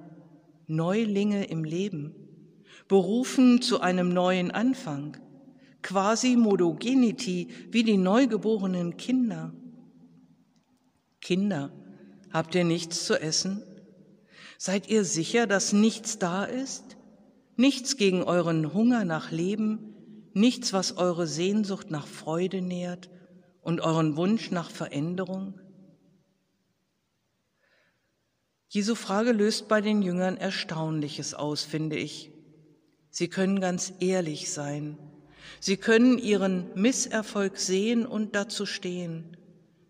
Neulinge 0.68 1.46
im 1.46 1.64
Leben, 1.64 2.14
berufen 2.90 3.62
zu 3.62 3.80
einem 3.80 4.10
neuen 4.10 4.52
Anfang, 4.52 5.16
quasi 5.82 6.36
Modogenity 6.36 7.48
wie 7.72 7.84
die 7.84 7.98
neugeborenen 7.98 8.98
Kinder. 8.98 9.54
Kinder, 11.26 11.72
habt 12.32 12.54
ihr 12.54 12.64
nichts 12.64 13.04
zu 13.04 13.20
essen? 13.20 13.64
Seid 14.60 14.88
ihr 14.90 15.04
sicher, 15.04 15.48
dass 15.48 15.74
nichts 15.74 16.20
da 16.20 16.46
ist? 16.46 16.98
Nichts 17.56 17.98
gegen 17.98 18.22
euren 18.22 18.76
Hunger 18.76 19.06
nach 19.06 19.32
Leben, 19.32 19.96
nichts, 20.34 20.72
was 20.72 20.98
eure 20.98 21.26
Sehnsucht 21.26 21.90
nach 21.90 22.06
Freude 22.06 22.62
nährt 22.62 23.10
und 23.64 23.82
euren 23.82 24.18
Wunsch 24.18 24.52
nach 24.52 24.70
Veränderung? 24.70 25.60
Jesu 28.68 28.94
Frage 28.94 29.32
löst 29.32 29.68
bei 29.68 29.82
den 29.82 30.04
Jüngern 30.04 30.38
Erstaunliches 30.38 31.34
aus, 31.34 31.64
finde 31.64 31.96
ich. 31.96 32.30
Sie 33.10 33.30
können 33.30 33.60
ganz 33.60 33.94
ehrlich 34.00 34.52
sein. 34.52 35.00
Sie 35.60 35.78
können 35.78 36.20
ihren 36.20 36.72
Misserfolg 36.76 37.58
sehen 37.58 38.06
und 38.06 38.36
dazu 38.36 38.68
stehen. 38.68 39.36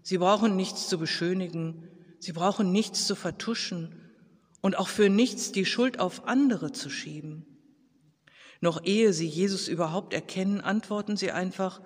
Sie 0.06 0.20
brauchen 0.20 0.56
nichts 0.56 0.88
zu 0.88 1.00
beschönigen. 1.00 1.90
Sie 2.20 2.32
brauchen 2.32 2.72
nichts 2.72 3.08
zu 3.08 3.16
vertuschen 3.16 4.00
und 4.62 4.78
auch 4.78 4.88
für 4.88 5.10
nichts 5.10 5.52
die 5.52 5.66
Schuld 5.66 6.00
auf 6.00 6.28
andere 6.28 6.72
zu 6.72 6.92
schieben. 6.92 7.48
Noch 8.62 8.86
ehe 8.86 9.14
sie 9.14 9.26
Jesus 9.26 9.68
überhaupt 9.68 10.14
erkennen, 10.14 10.62
antworten 10.62 11.18
sie 11.18 11.32
einfach, 11.32 11.82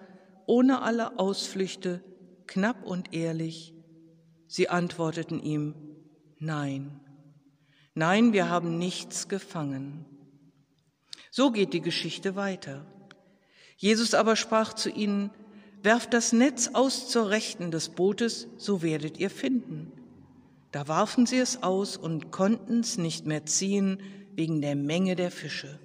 ohne 0.46 0.82
alle 0.82 1.18
Ausflüchte, 1.18 2.04
knapp 2.46 2.86
und 2.86 3.14
ehrlich. 3.14 3.74
Sie 4.48 4.68
antworteten 4.68 5.42
ihm, 5.42 5.74
nein, 6.40 7.00
nein, 7.94 8.34
wir 8.34 8.50
haben 8.50 8.78
nichts 8.78 9.30
gefangen. 9.30 10.06
So 11.32 11.52
geht 11.52 11.72
die 11.72 11.82
Geschichte 11.82 12.36
weiter. 12.36 12.86
Jesus 13.78 14.14
aber 14.14 14.36
sprach 14.36 14.74
zu 14.74 14.90
ihnen, 14.90 15.32
werft 15.82 16.14
das 16.14 16.34
Netz 16.34 16.70
aus 16.74 17.10
zur 17.10 17.30
Rechten 17.30 17.72
des 17.72 17.90
Bootes, 17.90 18.48
so 18.58 18.82
werdet 18.82 19.18
ihr 19.18 19.30
finden. 19.30 19.92
Da 20.72 20.88
warfen 20.88 21.26
sie 21.26 21.40
es 21.40 21.64
aus 21.64 21.98
und 21.98 22.32
konnten 22.32 22.82
es 22.82 22.98
nicht 22.98 23.26
mehr 23.26 23.46
ziehen 23.46 24.02
wegen 24.36 24.62
der 24.62 24.76
Menge 24.76 25.16
der 25.16 25.32
Fische. 25.32 25.80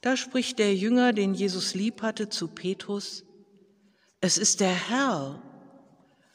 Da 0.00 0.16
spricht 0.16 0.58
der 0.58 0.74
Jünger, 0.74 1.12
den 1.12 1.34
Jesus 1.34 1.74
lieb 1.74 2.02
hatte, 2.02 2.28
zu 2.28 2.48
Petrus, 2.48 3.24
es 4.20 4.38
ist 4.38 4.60
der 4.60 4.74
Herr. 4.88 5.42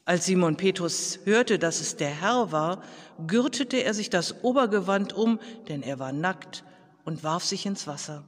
Als 0.05 0.25
Simon 0.25 0.57
Petrus 0.57 1.19
hörte, 1.25 1.57
dass 1.57 1.79
es 1.81 1.95
der 1.95 2.09
Herr 2.09 2.51
war, 2.51 2.83
gürtete 3.27 3.77
er 3.77 3.93
sich 3.93 4.09
das 4.09 4.43
Obergewand 4.43 5.13
um, 5.13 5.39
denn 5.67 5.83
er 5.83 5.99
war 5.99 6.11
nackt, 6.11 6.63
und 7.03 7.23
warf 7.23 7.43
sich 7.43 7.65
ins 7.65 7.87
Wasser. 7.87 8.23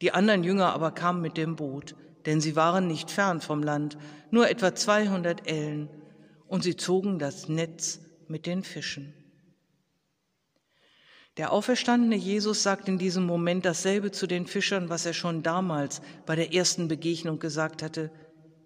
Die 0.00 0.12
anderen 0.12 0.44
Jünger 0.44 0.72
aber 0.72 0.90
kamen 0.90 1.20
mit 1.20 1.36
dem 1.36 1.56
Boot, 1.56 1.94
denn 2.26 2.40
sie 2.40 2.56
waren 2.56 2.86
nicht 2.86 3.10
fern 3.10 3.40
vom 3.40 3.62
Land, 3.62 3.96
nur 4.30 4.48
etwa 4.48 4.74
200 4.74 5.48
Ellen, 5.48 5.88
und 6.46 6.62
sie 6.62 6.76
zogen 6.76 7.18
das 7.18 7.48
Netz 7.48 8.00
mit 8.28 8.46
den 8.46 8.62
Fischen. 8.64 9.14
Der 11.36 11.52
auferstandene 11.52 12.16
Jesus 12.16 12.62
sagt 12.62 12.88
in 12.88 12.98
diesem 12.98 13.24
Moment 13.24 13.64
dasselbe 13.64 14.10
zu 14.10 14.26
den 14.26 14.46
Fischern, 14.46 14.88
was 14.90 15.06
er 15.06 15.12
schon 15.12 15.42
damals 15.42 16.02
bei 16.26 16.34
der 16.34 16.52
ersten 16.52 16.88
Begegnung 16.88 17.38
gesagt 17.38 17.82
hatte. 17.82 18.10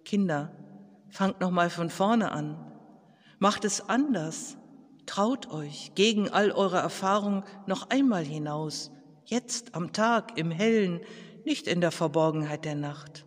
Kinder, 0.03 0.51
fangt 1.09 1.39
noch 1.39 1.51
mal 1.51 1.69
von 1.69 1.89
vorne 1.89 2.31
an. 2.31 2.59
Macht 3.39 3.65
es 3.65 3.87
anders. 3.87 4.57
Traut 5.05 5.51
euch 5.51 5.91
gegen 5.93 6.29
all 6.29 6.51
eure 6.51 6.79
Erfahrung 6.79 7.43
noch 7.67 7.91
einmal 7.91 8.25
hinaus. 8.25 8.91
Jetzt 9.25 9.75
am 9.75 9.93
Tag, 9.93 10.37
im 10.37 10.51
Hellen, 10.51 11.01
nicht 11.45 11.67
in 11.67 11.79
der 11.79 11.91
Verborgenheit 11.91 12.65
der 12.65 12.75
Nacht. 12.75 13.25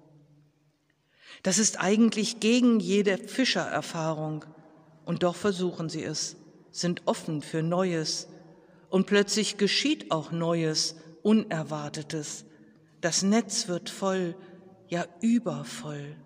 Das 1.42 1.59
ist 1.59 1.81
eigentlich 1.81 2.40
gegen 2.40 2.81
jede 2.81 3.18
Fischererfahrung. 3.18 4.44
Und 5.05 5.22
doch 5.22 5.37
versuchen 5.37 5.88
sie 5.88 6.05
es, 6.05 6.37
sind 6.70 7.03
offen 7.07 7.42
für 7.42 7.62
Neues. 7.62 8.29
Und 8.90 9.07
plötzlich 9.07 9.57
geschieht 9.57 10.11
auch 10.11 10.33
Neues, 10.33 10.96
Unerwartetes. 11.22 12.44
Das 13.01 13.22
Netz 13.22 13.68
wird 13.68 13.90
voll, 13.90 14.35
ja 14.88 15.07
übervoll. 15.20 16.16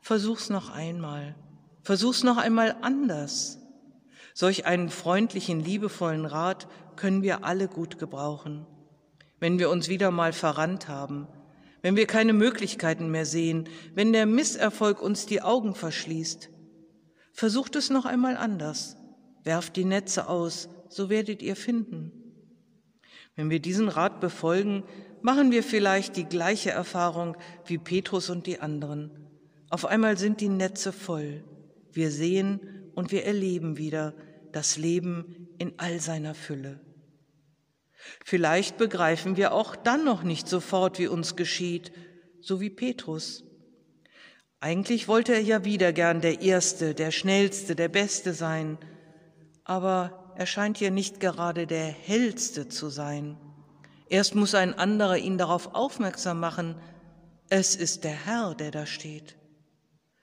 Versuch's 0.00 0.50
noch 0.50 0.70
einmal. 0.70 1.34
Versuch's 1.82 2.22
noch 2.22 2.36
einmal 2.36 2.76
anders. 2.82 3.58
Solch 4.34 4.66
einen 4.66 4.90
freundlichen, 4.90 5.60
liebevollen 5.60 6.26
Rat 6.26 6.68
können 6.96 7.22
wir 7.22 7.44
alle 7.44 7.68
gut 7.68 7.98
gebrauchen. 7.98 8.66
Wenn 9.38 9.58
wir 9.58 9.70
uns 9.70 9.88
wieder 9.88 10.10
mal 10.10 10.32
verrannt 10.32 10.88
haben, 10.88 11.26
wenn 11.86 11.94
wir 11.94 12.08
keine 12.08 12.32
Möglichkeiten 12.32 13.12
mehr 13.12 13.24
sehen, 13.24 13.68
wenn 13.94 14.12
der 14.12 14.26
Misserfolg 14.26 15.00
uns 15.00 15.26
die 15.26 15.40
Augen 15.40 15.72
verschließt. 15.72 16.50
Versucht 17.32 17.76
es 17.76 17.90
noch 17.90 18.06
einmal 18.06 18.36
anders. 18.36 18.96
Werft 19.44 19.76
die 19.76 19.84
Netze 19.84 20.28
aus, 20.28 20.68
so 20.88 21.10
werdet 21.10 21.42
ihr 21.42 21.54
finden. 21.54 22.10
Wenn 23.36 23.50
wir 23.50 23.60
diesen 23.60 23.86
Rat 23.86 24.20
befolgen, 24.20 24.82
machen 25.22 25.52
wir 25.52 25.62
vielleicht 25.62 26.16
die 26.16 26.24
gleiche 26.24 26.72
Erfahrung 26.72 27.36
wie 27.66 27.78
Petrus 27.78 28.30
und 28.30 28.48
die 28.48 28.58
anderen. 28.58 29.12
Auf 29.70 29.86
einmal 29.86 30.18
sind 30.18 30.40
die 30.40 30.48
Netze 30.48 30.90
voll. 30.90 31.44
Wir 31.92 32.10
sehen 32.10 32.90
und 32.96 33.12
wir 33.12 33.24
erleben 33.24 33.78
wieder 33.78 34.12
das 34.50 34.76
Leben 34.76 35.50
in 35.58 35.74
all 35.76 36.00
seiner 36.00 36.34
Fülle. 36.34 36.80
Vielleicht 38.24 38.78
begreifen 38.78 39.36
wir 39.36 39.52
auch 39.52 39.76
dann 39.76 40.04
noch 40.04 40.22
nicht 40.22 40.48
sofort, 40.48 40.98
wie 40.98 41.08
uns 41.08 41.36
geschieht, 41.36 41.92
so 42.40 42.60
wie 42.60 42.70
Petrus. 42.70 43.44
Eigentlich 44.60 45.06
wollte 45.06 45.32
er 45.32 45.42
ja 45.42 45.64
wieder 45.64 45.92
gern 45.92 46.20
der 46.20 46.40
Erste, 46.40 46.94
der 46.94 47.10
Schnellste, 47.10 47.76
der 47.76 47.88
Beste 47.88 48.32
sein, 48.32 48.78
aber 49.64 50.32
er 50.36 50.46
scheint 50.46 50.78
hier 50.78 50.90
nicht 50.90 51.20
gerade 51.20 51.66
der 51.66 51.86
Hellste 51.86 52.68
zu 52.68 52.88
sein. 52.88 53.36
Erst 54.08 54.34
muss 54.34 54.54
ein 54.54 54.74
anderer 54.74 55.18
ihn 55.18 55.38
darauf 55.38 55.74
aufmerksam 55.74 56.40
machen, 56.40 56.76
es 57.48 57.76
ist 57.76 58.04
der 58.04 58.26
Herr, 58.26 58.54
der 58.54 58.70
da 58.70 58.86
steht. 58.86 59.36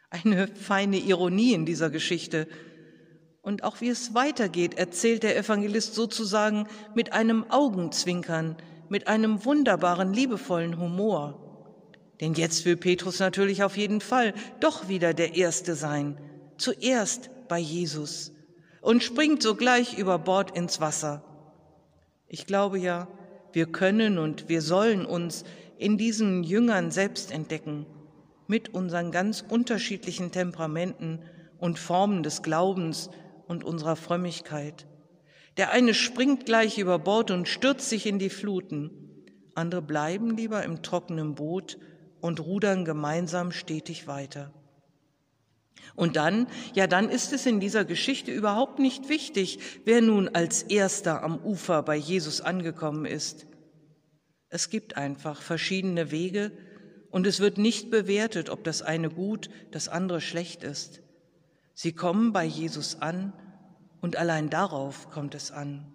Eine 0.09 0.47
feine 0.47 0.97
Ironie 0.97 1.53
in 1.53 1.65
dieser 1.65 1.89
Geschichte. 1.89 2.47
Und 3.43 3.65
auch 3.65 3.81
wie 3.81 3.89
es 3.89 4.13
weitergeht, 4.13 4.75
erzählt 4.75 5.21
der 5.21 5.37
Evangelist 5.37 5.93
sozusagen 5.95 6.65
mit 6.95 7.11
einem 7.11 7.45
Augenzwinkern, 7.51 8.55
mit 8.87 9.07
einem 9.07 9.43
wunderbaren, 9.43 10.13
liebevollen 10.13 10.79
Humor. 10.79 11.39
Denn 12.21 12.35
jetzt 12.35 12.63
will 12.63 12.77
Petrus 12.77 13.19
natürlich 13.19 13.61
auf 13.61 13.75
jeden 13.75 13.99
Fall 13.99 14.33
doch 14.61 14.87
wieder 14.87 15.13
der 15.13 15.35
Erste 15.35 15.75
sein, 15.75 16.17
zuerst 16.57 17.29
bei 17.49 17.59
Jesus 17.59 18.31
und 18.81 19.03
springt 19.03 19.43
sogleich 19.43 19.97
über 19.97 20.19
Bord 20.19 20.55
ins 20.55 20.79
Wasser. 20.79 21.21
Ich 22.27 22.47
glaube 22.47 22.79
ja, 22.79 23.09
wir 23.51 23.65
können 23.65 24.19
und 24.19 24.47
wir 24.47 24.61
sollen 24.61 25.05
uns 25.05 25.43
in 25.77 25.97
diesen 25.97 26.43
Jüngern 26.45 26.91
selbst 26.91 27.29
entdecken 27.29 27.85
mit 28.47 28.73
unseren 28.73 29.11
ganz 29.11 29.43
unterschiedlichen 29.47 30.31
Temperamenten 30.31 31.19
und 31.59 31.77
Formen 31.77 32.23
des 32.23 32.41
Glaubens 32.41 33.09
und 33.47 33.63
unserer 33.63 33.95
Frömmigkeit. 33.95 34.87
Der 35.57 35.71
eine 35.71 35.93
springt 35.93 36.45
gleich 36.45 36.77
über 36.77 36.99
Bord 36.99 37.31
und 37.31 37.47
stürzt 37.47 37.89
sich 37.89 38.05
in 38.05 38.19
die 38.19 38.29
Fluten. 38.29 38.91
andere 39.55 39.81
bleiben 39.81 40.35
lieber 40.35 40.63
im 40.63 40.81
trockenen 40.81 41.35
Boot 41.35 41.77
und 42.21 42.39
rudern 42.39 42.85
gemeinsam 42.85 43.51
stetig 43.51 44.07
weiter. 44.07 44.51
Und 45.95 46.15
dann, 46.15 46.47
ja, 46.73 46.87
dann 46.87 47.09
ist 47.09 47.33
es 47.33 47.45
in 47.45 47.59
dieser 47.59 47.85
Geschichte 47.85 48.31
überhaupt 48.31 48.79
nicht 48.79 49.09
wichtig, 49.09 49.59
wer 49.85 50.01
nun 50.01 50.29
als 50.29 50.63
erster 50.63 51.21
am 51.21 51.37
Ufer 51.37 51.83
bei 51.83 51.95
Jesus 51.95 52.41
angekommen 52.41 53.05
ist. 53.05 53.45
Es 54.49 54.69
gibt 54.69 54.97
einfach 54.97 55.41
verschiedene 55.41 56.11
Wege 56.11 56.51
und 57.11 57.27
es 57.27 57.39
wird 57.39 57.57
nicht 57.57 57.91
bewertet, 57.91 58.49
ob 58.49 58.63
das 58.63 58.81
eine 58.81 59.09
gut, 59.09 59.49
das 59.71 59.87
andere 59.87 60.19
schlecht 60.19 60.63
ist. 60.63 61.01
Sie 61.73 61.93
kommen 61.93 62.33
bei 62.33 62.45
Jesus 62.45 63.01
an 63.01 63.33
und 64.01 64.15
allein 64.15 64.49
darauf 64.49 65.09
kommt 65.09 65.35
es 65.35 65.51
an. 65.51 65.93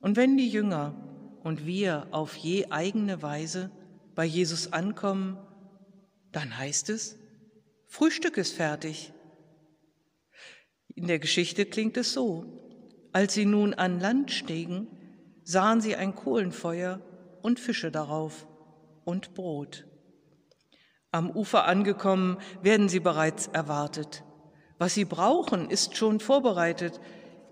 Und 0.00 0.16
wenn 0.16 0.36
die 0.36 0.48
Jünger 0.48 0.94
und 1.42 1.66
wir 1.66 2.08
auf 2.10 2.36
je 2.36 2.66
eigene 2.70 3.22
Weise 3.22 3.70
bei 4.14 4.24
Jesus 4.24 4.72
ankommen, 4.72 5.38
dann 6.32 6.56
heißt 6.56 6.90
es, 6.90 7.18
Frühstück 7.86 8.36
ist 8.36 8.54
fertig. 8.54 9.12
In 10.94 11.06
der 11.06 11.18
Geschichte 11.18 11.66
klingt 11.66 11.96
es 11.96 12.12
so. 12.12 12.56
Als 13.12 13.34
sie 13.34 13.44
nun 13.44 13.74
an 13.74 14.00
Land 14.00 14.30
stiegen, 14.30 14.86
sahen 15.42 15.80
sie 15.80 15.96
ein 15.96 16.14
Kohlenfeuer 16.14 17.00
und 17.42 17.58
Fische 17.58 17.90
darauf 17.90 18.46
und 19.04 19.34
Brot. 19.34 19.86
Am 21.10 21.30
Ufer 21.30 21.64
angekommen, 21.64 22.38
werden 22.62 22.88
sie 22.88 23.00
bereits 23.00 23.48
erwartet. 23.48 24.22
Was 24.80 24.94
sie 24.94 25.04
brauchen, 25.04 25.68
ist 25.68 25.98
schon 25.98 26.20
vorbereitet. 26.20 27.02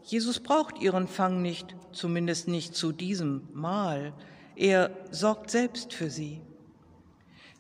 Jesus 0.03 0.41
braucht 0.41 0.81
ihren 0.81 1.07
Fang 1.07 1.43
nicht, 1.43 1.77
zumindest 1.93 2.49
nicht 2.49 2.75
zu 2.75 2.91
diesem 2.91 3.47
Mal. 3.53 4.15
Er 4.57 4.91
sorgt 5.11 5.51
selbst 5.51 5.93
für 5.93 6.09
sie. 6.09 6.41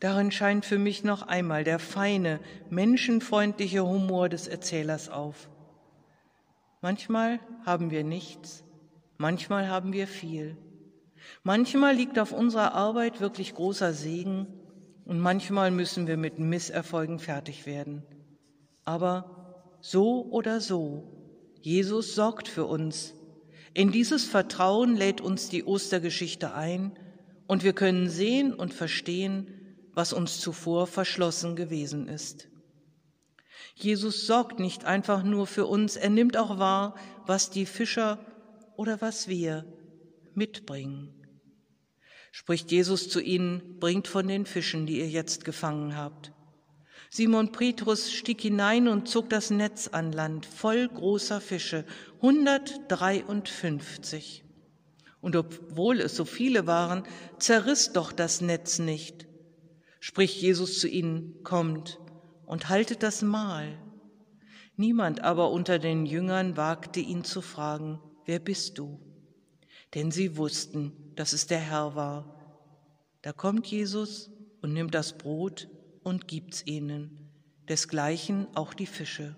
Darin 0.01 0.31
scheint 0.31 0.65
für 0.65 0.79
mich 0.79 1.05
noch 1.05 1.21
einmal 1.21 1.65
der 1.65 1.79
feine, 1.79 2.41
menschenfreundliche 2.71 3.87
Humor 3.87 4.31
des 4.31 4.49
Erzählers 4.49 5.11
auf. 5.11 5.51
Manchmal 6.81 7.39
haben 7.67 7.91
wir 7.91 8.05
nichts, 8.05 8.65
manchmal 9.19 9.69
haben 9.69 9.93
wir 9.93 10.07
viel. 10.07 10.57
Manchmal 11.43 11.95
liegt 11.95 12.19
auf 12.19 12.33
unserer 12.33 12.73
Arbeit 12.73 13.21
wirklich 13.21 13.55
großer 13.55 13.93
Segen 13.93 14.47
und 15.05 15.21
manchmal 15.21 15.71
müssen 15.71 16.07
wir 16.07 16.17
mit 16.17 16.39
Misserfolgen 16.39 17.19
fertig 17.19 17.67
werden. 17.67 18.03
Aber 18.87 19.38
so 19.81 20.27
oder 20.31 20.61
so, 20.61 21.19
Jesus 21.61 22.15
sorgt 22.15 22.49
für 22.49 22.67
uns. 22.67 23.15
In 23.75 23.93
dieses 23.93 24.25
Vertrauen 24.25 24.97
lädt 24.97 25.21
uns 25.21 25.49
die 25.49 25.65
Ostergeschichte 25.65 26.55
ein 26.55 26.99
und 27.47 27.65
wir 27.65 27.73
können 27.73 28.09
sehen 28.09 28.55
und 28.55 28.75
verstehen, 28.75 29.49
was 29.93 30.13
uns 30.13 30.41
zuvor 30.41 30.87
verschlossen 30.87 31.57
gewesen 31.57 32.09
ist. 32.09 32.49
Jesus 33.75 34.27
sorgt 34.27 34.59
nicht 34.59 34.85
einfach 34.85 35.23
nur 35.23 35.47
für 35.47 35.67
uns, 35.67 35.97
er 35.97 36.11
nimmt 36.11 36.37
auch 36.37 36.59
wahr, 36.59 36.97
was 37.27 37.51
die 37.51 37.67
Fischer 37.67 38.19
oder 38.77 39.01
was 39.01 39.29
wir 39.29 39.65
mitbringen. 40.35 41.15
Spricht 42.33 42.71
Jesus 42.71 43.09
zu 43.09 43.21
ihnen, 43.21 43.79
bringt 43.79 44.09
von 44.09 44.27
den 44.29 44.47
Fischen, 44.47 44.87
die 44.87 44.99
ihr 44.99 45.09
jetzt 45.09 45.45
gefangen 45.45 45.97
habt. 45.97 46.33
Simon 47.11 47.53
Petrus 47.53 48.13
stieg 48.13 48.41
hinein 48.41 48.89
und 48.89 49.09
zog 49.09 49.31
das 49.31 49.51
Netz 49.51 49.89
an 49.89 50.13
Land, 50.13 50.47
voll 50.47 50.89
großer 50.89 51.41
Fische, 51.41 51.85
153. 52.17 54.45
Und 55.21 55.37
obwohl 55.37 56.01
es 56.01 56.17
so 56.17 56.25
viele 56.25 56.67
waren, 56.67 57.05
zerriss 57.39 57.93
doch 57.93 58.13
das 58.13 58.41
Netz 58.41 58.79
nicht 58.79 59.29
spricht 60.01 60.41
Jesus 60.41 60.81
zu 60.81 60.89
ihnen, 60.89 61.43
kommt 61.43 61.99
und 62.47 62.69
haltet 62.69 63.03
das 63.03 63.23
Mahl. 63.23 63.79
Niemand 64.77 65.23
aber 65.23 65.51
unter 65.51 65.79
den 65.79 66.07
Jüngern 66.07 66.57
wagte 66.57 67.01
ihn 67.01 67.25
zu 67.25 67.41
fragen, 67.41 68.01
wer 68.25 68.39
bist 68.39 68.79
du? 68.79 69.01
Denn 69.95 70.11
sie 70.11 70.37
wussten, 70.37 70.93
dass 71.17 71.33
es 71.33 71.47
der 71.47 71.59
Herr 71.59 71.95
war. 71.95 72.35
Da 73.23 73.33
kommt 73.33 73.67
Jesus 73.67 74.31
und 74.63 74.73
nimmt 74.73 74.95
das 74.95 75.19
Brot 75.19 75.69
und 76.03 76.29
gibt's 76.29 76.63
ihnen, 76.67 77.31
desgleichen 77.69 78.47
auch 78.55 78.75
die 78.75 78.87
Fische. 78.87 79.37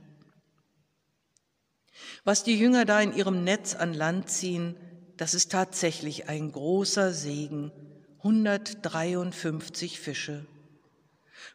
Was 2.25 2.45
die 2.45 2.59
Jünger 2.59 2.85
da 2.85 3.01
in 3.01 3.15
ihrem 3.15 3.45
Netz 3.45 3.75
an 3.75 3.95
Land 3.95 4.31
ziehen, 4.31 4.77
das 5.17 5.35
ist 5.35 5.53
tatsächlich 5.53 6.29
ein 6.29 6.51
großer 6.53 7.13
Segen 7.13 7.73
153 8.19 10.01
Fische. 10.01 10.47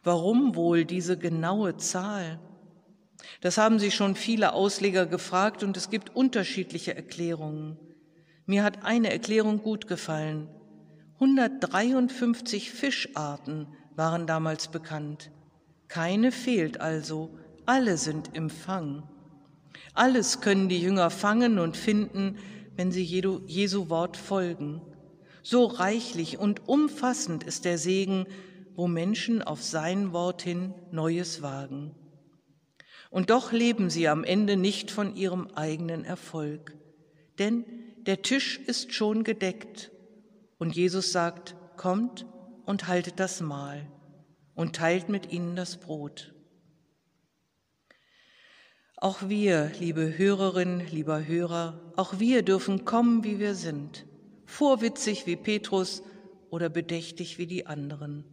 Warum 0.02 0.54
wohl 0.54 0.84
diese 0.84 1.16
genaue 1.16 1.76
Zahl? 1.76 2.40
Das 3.40 3.58
haben 3.58 3.78
sich 3.78 3.94
schon 3.94 4.14
viele 4.14 4.52
Ausleger 4.52 5.06
gefragt 5.06 5.62
und 5.62 5.76
es 5.76 5.90
gibt 5.90 6.14
unterschiedliche 6.14 6.94
Erklärungen. 6.94 7.78
Mir 8.46 8.62
hat 8.62 8.84
eine 8.84 9.10
Erklärung 9.10 9.62
gut 9.62 9.86
gefallen. 9.88 10.48
153 11.14 12.70
Fischarten 12.70 13.68
waren 13.96 14.26
damals 14.26 14.68
bekannt. 14.68 15.30
Keine 15.88 16.32
fehlt 16.32 16.80
also, 16.80 17.30
alle 17.64 17.96
sind 17.96 18.30
im 18.34 18.50
Fang. 18.50 19.02
Alles 19.94 20.40
können 20.40 20.68
die 20.68 20.80
Jünger 20.80 21.10
fangen 21.10 21.58
und 21.58 21.76
finden, 21.76 22.36
wenn 22.76 22.92
sie 22.92 23.02
Jesu 23.02 23.88
Wort 23.88 24.16
folgen. 24.16 24.82
So 25.42 25.64
reichlich 25.64 26.38
und 26.38 26.68
umfassend 26.68 27.44
ist 27.44 27.64
der 27.64 27.78
Segen, 27.78 28.26
wo 28.74 28.86
Menschen 28.86 29.42
auf 29.42 29.62
sein 29.62 30.12
Wort 30.12 30.42
hin 30.42 30.74
Neues 30.90 31.40
wagen. 31.40 31.94
Und 33.10 33.30
doch 33.30 33.52
leben 33.52 33.88
sie 33.88 34.08
am 34.08 34.24
Ende 34.24 34.56
nicht 34.56 34.90
von 34.90 35.16
ihrem 35.16 35.48
eigenen 35.54 36.04
Erfolg, 36.04 36.76
denn 37.38 37.64
der 38.06 38.22
Tisch 38.22 38.58
ist 38.58 38.92
schon 38.92 39.24
gedeckt 39.24 39.90
und 40.58 40.76
Jesus 40.76 41.12
sagt, 41.12 41.56
kommt 41.76 42.26
und 42.66 42.88
haltet 42.88 43.18
das 43.18 43.40
Mahl 43.40 43.86
und 44.54 44.76
teilt 44.76 45.08
mit 45.08 45.32
ihnen 45.32 45.56
das 45.56 45.78
Brot. 45.78 46.34
Auch 48.98 49.28
wir, 49.28 49.72
liebe 49.78 50.18
Hörerinnen, 50.18 50.86
lieber 50.88 51.26
Hörer, 51.26 51.92
auch 51.96 52.18
wir 52.18 52.42
dürfen 52.42 52.84
kommen, 52.84 53.24
wie 53.24 53.38
wir 53.38 53.54
sind 53.54 54.06
vorwitzig 54.46 55.26
wie 55.26 55.36
Petrus 55.36 56.02
oder 56.50 56.68
bedächtig 56.68 57.38
wie 57.38 57.46
die 57.46 57.66
anderen, 57.66 58.24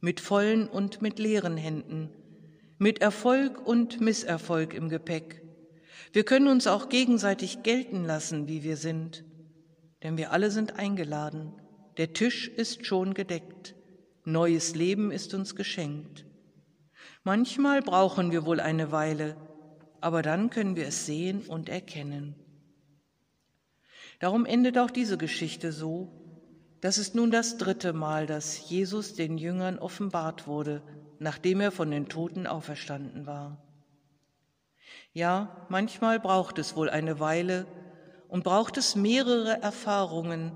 mit 0.00 0.18
vollen 0.18 0.66
und 0.66 1.02
mit 1.02 1.18
leeren 1.18 1.56
Händen, 1.56 2.10
mit 2.78 3.00
Erfolg 3.00 3.64
und 3.66 4.00
Misserfolg 4.00 4.74
im 4.74 4.88
Gepäck. 4.88 5.42
Wir 6.12 6.24
können 6.24 6.48
uns 6.48 6.66
auch 6.66 6.88
gegenseitig 6.88 7.62
gelten 7.62 8.04
lassen, 8.04 8.48
wie 8.48 8.64
wir 8.64 8.76
sind, 8.76 9.24
denn 10.02 10.16
wir 10.16 10.32
alle 10.32 10.50
sind 10.50 10.76
eingeladen. 10.76 11.52
Der 11.96 12.12
Tisch 12.12 12.48
ist 12.48 12.86
schon 12.86 13.14
gedeckt. 13.14 13.74
Neues 14.24 14.74
Leben 14.74 15.10
ist 15.10 15.34
uns 15.34 15.56
geschenkt. 15.56 16.24
Manchmal 17.24 17.82
brauchen 17.82 18.30
wir 18.30 18.46
wohl 18.46 18.60
eine 18.60 18.92
Weile, 18.92 19.36
aber 20.00 20.22
dann 20.22 20.50
können 20.50 20.76
wir 20.76 20.86
es 20.86 21.06
sehen 21.06 21.42
und 21.42 21.68
erkennen. 21.68 22.34
Darum 24.20 24.46
endet 24.46 24.78
auch 24.78 24.90
diese 24.90 25.18
Geschichte 25.18 25.72
so. 25.72 26.12
Das 26.80 26.96
ist 26.98 27.14
nun 27.14 27.30
das 27.30 27.58
dritte 27.58 27.92
Mal, 27.92 28.26
dass 28.26 28.70
Jesus 28.70 29.14
den 29.14 29.36
Jüngern 29.36 29.78
offenbart 29.78 30.46
wurde, 30.46 30.82
nachdem 31.18 31.60
er 31.60 31.72
von 31.72 31.90
den 31.90 32.08
Toten 32.08 32.46
auferstanden 32.46 33.26
war. 33.26 33.62
Ja, 35.12 35.66
manchmal 35.68 36.20
braucht 36.20 36.58
es 36.58 36.76
wohl 36.76 36.88
eine 36.88 37.20
Weile 37.20 37.66
und 38.28 38.44
braucht 38.44 38.76
es 38.76 38.94
mehrere 38.94 39.60
Erfahrungen, 39.60 40.52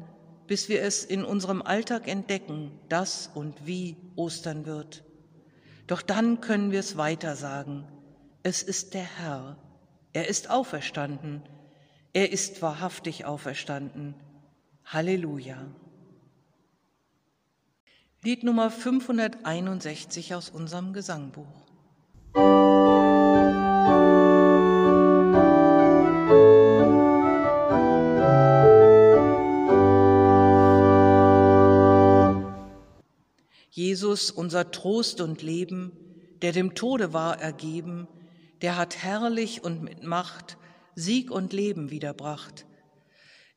bis 0.46 0.68
wir 0.68 0.82
es 0.82 1.04
in 1.04 1.24
unserem 1.24 1.62
Alltag 1.62 2.08
entdecken, 2.08 2.70
dass 2.88 3.30
und 3.34 3.66
wie 3.66 3.96
Ostern 4.16 4.66
wird. 4.66 5.04
Doch 5.86 6.02
dann 6.02 6.40
können 6.40 6.70
wir 6.70 6.80
es 6.80 6.96
weiter 6.96 7.36
sagen. 7.36 7.86
Es 8.42 8.62
ist 8.62 8.94
der 8.94 9.04
Herr. 9.18 9.56
Er 10.12 10.28
ist 10.28 10.50
auferstanden. 10.50 11.42
Er 12.12 12.30
ist 12.32 12.62
wahrhaftig 12.62 13.24
auferstanden. 13.24 14.14
Halleluja. 14.84 15.58
Lied 18.22 18.44
Nummer 18.44 18.70
561 18.70 20.34
aus 20.34 20.48
unserem 20.48 20.92
Gesangbuch. 20.92 21.64
Jesus, 33.74 34.30
unser 34.30 34.70
Trost 34.70 35.20
und 35.20 35.42
Leben, 35.42 35.90
der 36.42 36.52
dem 36.52 36.76
Tode 36.76 37.12
war 37.12 37.40
ergeben, 37.40 38.06
der 38.62 38.76
hat 38.76 39.02
herrlich 39.02 39.64
und 39.64 39.82
mit 39.82 40.04
Macht 40.04 40.58
Sieg 40.94 41.32
und 41.32 41.52
Leben 41.52 41.90
wiederbracht. 41.90 42.66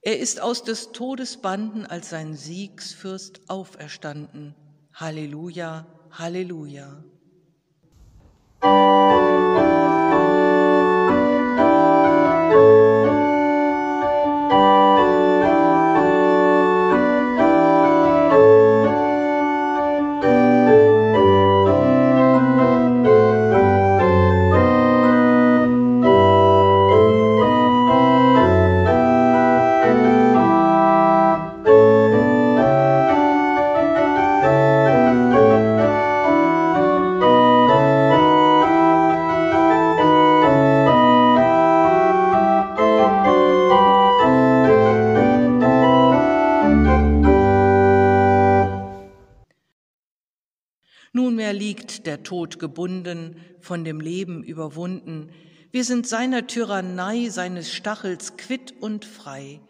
Er 0.02 0.18
ist 0.18 0.42
aus 0.42 0.64
des 0.64 0.92
Todes 0.92 1.38
Banden 1.38 1.86
als 1.86 2.10
sein 2.10 2.34
Siegsfürst 2.34 3.42
auferstanden. 3.48 4.56
Halleluja, 4.92 5.86
Halleluja. 6.10 7.04
Tod 52.28 52.60
gebunden, 52.60 53.38
von 53.62 53.86
dem 53.86 54.02
Leben 54.02 54.44
überwunden. 54.44 55.30
Wir 55.72 55.86
sind 55.86 56.06
seiner 56.06 56.46
Tyrannei, 56.46 57.30
seines 57.30 57.72
Stachels 57.72 58.36
quitt 58.36 58.74
und 58.82 59.06
frei. 59.06 59.62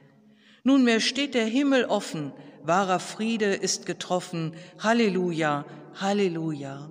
Nunmehr 0.63 0.99
steht 0.99 1.35
der 1.35 1.45
Himmel 1.45 1.85
offen, 1.85 2.33
wahrer 2.63 2.99
Friede 2.99 3.53
ist 3.53 3.85
getroffen. 3.85 4.53
Halleluja, 4.79 5.65
Halleluja. 5.93 6.89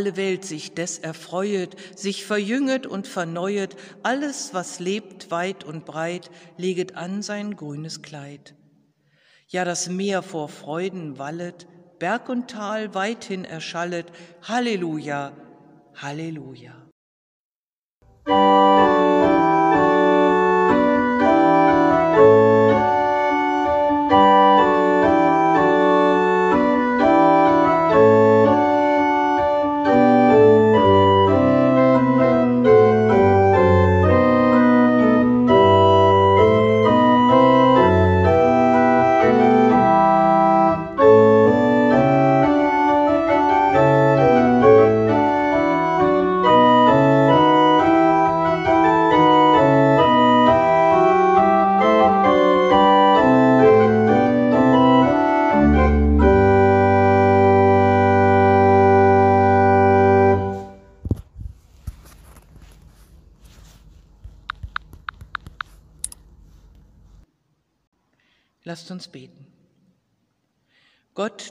Alle 0.00 0.16
Welt 0.16 0.46
sich 0.46 0.72
des 0.72 0.98
erfreuet, 0.98 1.76
sich 1.94 2.24
verjünget 2.24 2.86
und 2.86 3.06
verneuet, 3.06 3.76
alles, 4.02 4.54
was 4.54 4.80
lebt 4.80 5.30
weit 5.30 5.62
und 5.62 5.84
breit, 5.84 6.30
leget 6.56 6.96
an 6.96 7.20
sein 7.20 7.54
grünes 7.54 8.00
Kleid. 8.00 8.54
Ja, 9.48 9.66
das 9.66 9.90
Meer 9.90 10.22
vor 10.22 10.48
Freuden 10.48 11.18
wallet, 11.18 11.66
Berg 11.98 12.30
und 12.30 12.48
Tal 12.48 12.94
weithin 12.94 13.44
erschallet, 13.44 14.06
Halleluja, 14.40 15.32
Halleluja. 15.96 16.79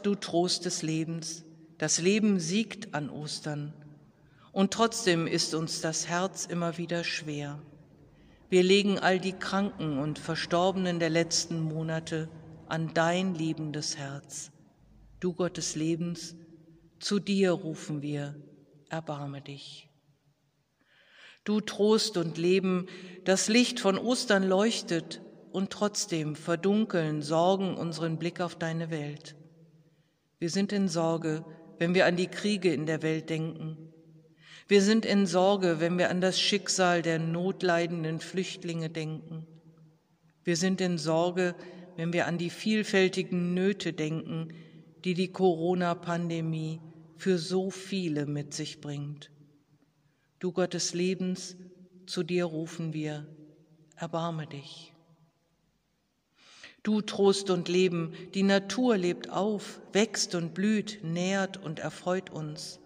Du 0.01 0.15
Trost 0.15 0.65
des 0.65 0.81
Lebens, 0.81 1.43
das 1.77 1.99
Leben 1.99 2.39
siegt 2.39 2.93
an 2.93 3.09
Ostern, 3.09 3.73
und 4.51 4.71
trotzdem 4.71 5.27
ist 5.27 5.53
uns 5.53 5.81
das 5.81 6.07
Herz 6.07 6.45
immer 6.45 6.77
wieder 6.77 7.03
schwer. 7.03 7.61
Wir 8.49 8.63
legen 8.63 8.97
all 8.97 9.19
die 9.19 9.33
Kranken 9.33 9.99
und 9.99 10.17
Verstorbenen 10.17 10.99
der 10.99 11.09
letzten 11.09 11.61
Monate 11.61 12.29
an 12.67 12.93
dein 12.93 13.35
liebendes 13.35 13.97
Herz. 13.97 14.51
Du 15.19 15.33
Gott 15.33 15.57
des 15.57 15.75
Lebens, 15.75 16.35
zu 16.99 17.19
dir 17.19 17.51
rufen 17.51 18.01
wir, 18.01 18.35
erbarme 18.89 19.41
dich. 19.41 19.89
Du 21.43 21.61
Trost 21.61 22.17
und 22.17 22.37
Leben, 22.37 22.87
das 23.25 23.47
Licht 23.47 23.79
von 23.79 23.97
Ostern 23.97 24.43
leuchtet, 24.43 25.21
und 25.51 25.71
trotzdem 25.71 26.35
verdunkeln 26.35 27.23
Sorgen 27.23 27.75
unseren 27.75 28.19
Blick 28.19 28.39
auf 28.39 28.55
deine 28.55 28.91
Welt. 28.91 29.35
Wir 30.39 30.49
sind 30.49 30.71
in 30.71 30.87
Sorge, 30.87 31.45
wenn 31.77 31.93
wir 31.93 32.05
an 32.05 32.15
die 32.15 32.27
Kriege 32.27 32.73
in 32.73 32.85
der 32.85 33.01
Welt 33.01 33.29
denken. 33.29 33.77
Wir 34.69 34.81
sind 34.81 35.05
in 35.05 35.25
Sorge, 35.25 35.81
wenn 35.81 35.97
wir 35.97 36.09
an 36.09 36.21
das 36.21 36.39
Schicksal 36.39 37.01
der 37.01 37.19
notleidenden 37.19 38.19
Flüchtlinge 38.19 38.89
denken. 38.89 39.45
Wir 40.43 40.55
sind 40.55 40.79
in 40.79 40.97
Sorge, 40.97 41.55
wenn 41.97 42.13
wir 42.13 42.25
an 42.27 42.37
die 42.37 42.49
vielfältigen 42.49 43.53
Nöte 43.53 43.91
denken, 43.91 44.53
die 45.03 45.13
die 45.13 45.31
Corona-Pandemie 45.31 46.79
für 47.17 47.37
so 47.37 47.69
viele 47.69 48.25
mit 48.25 48.53
sich 48.53 48.79
bringt. 48.79 49.31
Du 50.39 50.53
Gott 50.53 50.73
des 50.73 50.93
Lebens, 50.93 51.57
zu 52.05 52.23
dir 52.23 52.45
rufen 52.45 52.93
wir, 52.93 53.27
erbarme 53.97 54.47
dich. 54.47 54.93
Du 56.89 57.01
Trost 57.01 57.51
und 57.51 57.69
Leben, 57.69 58.13
die 58.33 58.41
Natur 58.41 58.97
lebt 58.97 59.29
auf, 59.29 59.79
wächst 59.93 60.33
und 60.33 60.55
blüht, 60.55 61.01
nährt 61.03 61.55
und 61.55 61.77
erfreut 61.77 62.31
uns. 62.31 62.79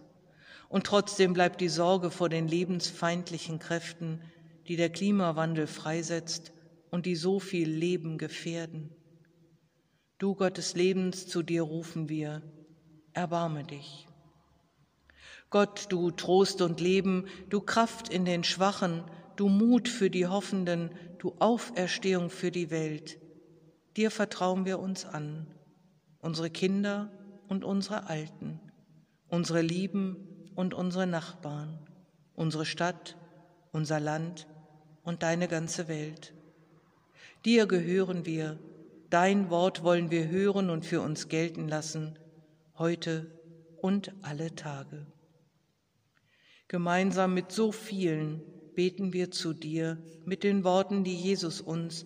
Und 0.68 0.86
trotzdem 0.86 1.32
bleibt 1.32 1.62
die 1.62 1.70
Sorge 1.70 2.12
vor 2.12 2.28
den 2.28 2.50
lebensfeindlichen 2.50 3.60
Kräften, 3.60 4.20
die 4.68 4.76
der 4.76 4.90
Klimawandel 4.90 5.68
freisetzt 5.68 6.52
und 6.92 7.06
die 7.06 7.16
so 7.16 7.40
viel 7.40 7.70
Leben 7.70 8.18
gefährden. 8.18 8.90
Du 10.18 10.36
Gott 10.36 10.58
des 10.58 10.76
Lebens, 10.76 11.28
zu 11.28 11.42
dir 11.42 11.62
rufen 11.62 12.10
wir, 12.10 12.42
erbarme 13.14 13.64
dich. 13.64 14.06
Gott, 15.50 15.86
du 15.88 16.12
Trost 16.12 16.62
und 16.62 16.82
Leben, 16.82 17.28
du 17.50 17.62
Kraft 17.62 18.10
in 18.10 18.26
den 18.26 18.44
Schwachen, 18.44 19.06
du 19.38 19.48
Mut 19.48 19.88
für 19.88 20.10
die 20.10 20.28
Hoffenden, 20.28 20.92
du 21.20 21.34
Auferstehung 21.40 22.30
für 22.30 22.52
die 22.52 22.70
Welt, 22.70 23.18
Dir 23.96 24.10
vertrauen 24.10 24.66
wir 24.66 24.80
uns 24.80 25.06
an, 25.06 25.48
unsere 26.20 26.50
Kinder 26.50 27.12
und 27.48 27.64
unsere 27.64 28.08
Alten, 28.08 28.60
unsere 29.28 29.62
Lieben 29.62 30.18
und 30.56 30.74
unsere 30.74 31.06
Nachbarn, 31.06 31.78
unsere 32.34 32.66
Stadt, 32.66 33.18
unser 33.72 34.00
Land 34.00 34.48
und 35.04 35.22
deine 35.22 35.48
ganze 35.48 35.88
Welt. 35.88 36.34
Dir 37.46 37.68
gehören 37.68 38.26
wir, 38.26 38.58
dein 39.10 39.50
Wort 39.50 39.84
wollen 39.84 40.10
wir 40.10 40.28
hören 40.28 40.70
und 40.70 40.86
für 40.86 41.02
uns 41.02 41.28
gelten 41.28 41.68
lassen, 41.68 42.18
heute 42.78 43.30
und 43.82 44.14
alle 44.22 44.56
Tage. 44.56 45.06
Gemeinsam 46.68 47.34
mit 47.34 47.52
so 47.52 47.72
vielen 47.72 48.42
beten 48.74 49.14
wir 49.14 49.30
zu 49.30 49.54
dir 49.54 50.02
mit 50.26 50.44
den 50.44 50.64
Worten, 50.64 51.04
die 51.04 51.16
Jesus 51.16 51.62
uns 51.62 52.06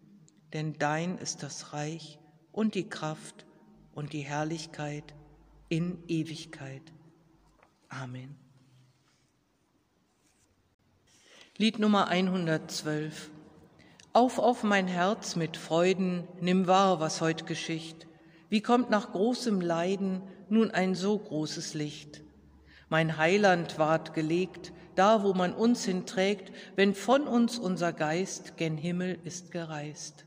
Denn 0.53 0.73
dein 0.77 1.17
ist 1.17 1.43
das 1.43 1.73
Reich 1.73 2.19
und 2.51 2.75
die 2.75 2.89
Kraft 2.89 3.45
und 3.93 4.13
die 4.13 4.21
Herrlichkeit 4.21 5.13
in 5.69 6.03
Ewigkeit. 6.07 6.81
Amen. 7.87 8.35
Lied 11.57 11.79
Nummer 11.79 12.07
112. 12.07 13.29
Auf, 14.13 14.39
auf 14.39 14.63
mein 14.63 14.87
Herz 14.87 15.35
mit 15.35 15.55
Freuden, 15.55 16.27
nimm 16.41 16.67
wahr, 16.67 16.99
was 16.99 17.21
heut 17.21 17.45
geschicht. 17.45 18.07
Wie 18.49 18.61
kommt 18.61 18.89
nach 18.89 19.13
großem 19.13 19.61
Leiden 19.61 20.21
nun 20.49 20.71
ein 20.71 20.95
so 20.95 21.17
großes 21.17 21.73
Licht? 21.73 22.21
Mein 22.89 23.15
Heiland 23.15 23.79
ward 23.79 24.13
gelegt, 24.13 24.73
da 24.95 25.23
wo 25.23 25.33
man 25.33 25.53
uns 25.53 25.85
hinträgt, 25.85 26.51
wenn 26.75 26.93
von 26.93 27.25
uns 27.25 27.57
unser 27.57 27.93
Geist 27.93 28.57
gen 28.57 28.75
Himmel 28.75 29.17
ist 29.23 29.51
gereist. 29.51 30.25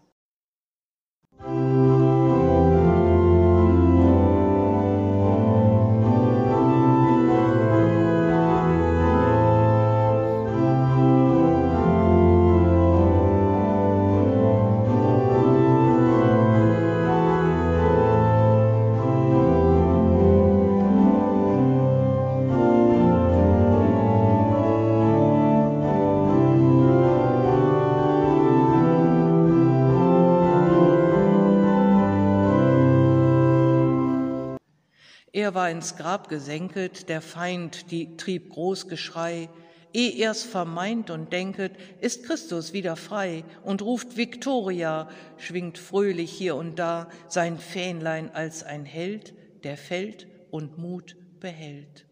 Er 35.45 35.55
war 35.55 35.69
ins 35.69 35.97
Grab 35.99 36.31
gesenket, 36.31 37.11
der 37.11 37.21
Feind 37.21 37.91
die 37.91 38.17
trieb 38.17 38.49
groß 38.49 38.89
Geschrei. 38.89 39.51
Eh 39.93 40.19
er's 40.19 40.43
vermeint 40.43 41.11
und 41.11 41.35
denket, 41.35 41.73
ist 42.01 42.25
Christus 42.25 42.73
wieder 42.73 42.97
frei 42.97 43.45
und 43.63 43.83
ruft 43.83 44.17
Victoria, 44.17 45.07
schwingt 45.37 45.77
fröhlich 45.77 46.31
hier 46.31 46.57
und 46.57 46.79
da 46.79 47.11
sein 47.29 47.59
Fähnlein 47.59 48.31
als 48.35 48.63
ein 48.63 48.87
Held, 48.87 49.35
der 49.65 49.77
fällt 49.77 50.29
und 50.51 50.79
Mut 50.79 51.15
behält. 51.41 52.07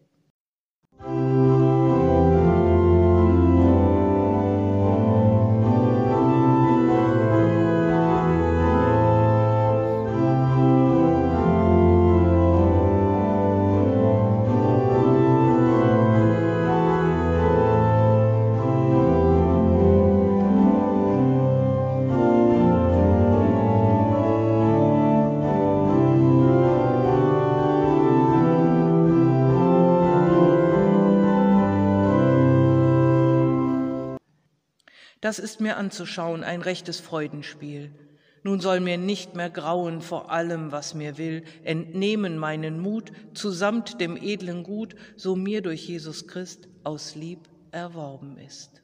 Das 35.23 35.39
ist 35.39 35.61
mir 35.61 35.77
anzuschauen 35.77 36.43
ein 36.43 36.61
rechtes 36.61 36.99
Freudenspiel. 36.99 37.91
Nun 38.43 38.59
soll 38.59 38.81
mir 38.81 38.97
nicht 38.97 39.35
mehr 39.37 39.49
grauen 39.49 40.01
vor 40.01 40.31
allem, 40.31 40.73
was 40.73 40.95
mir 40.95 41.17
will, 41.17 41.45
entnehmen 41.63 42.37
meinen 42.37 42.81
Mut, 42.81 43.13
zusamt 43.33 44.01
dem 44.01 44.17
edlen 44.17 44.63
Gut, 44.63 44.95
so 45.15 45.37
mir 45.37 45.61
durch 45.61 45.87
Jesus 45.87 46.27
Christ 46.27 46.67
aus 46.83 47.15
Lieb 47.15 47.39
erworben 47.71 48.37
ist. 48.37 48.83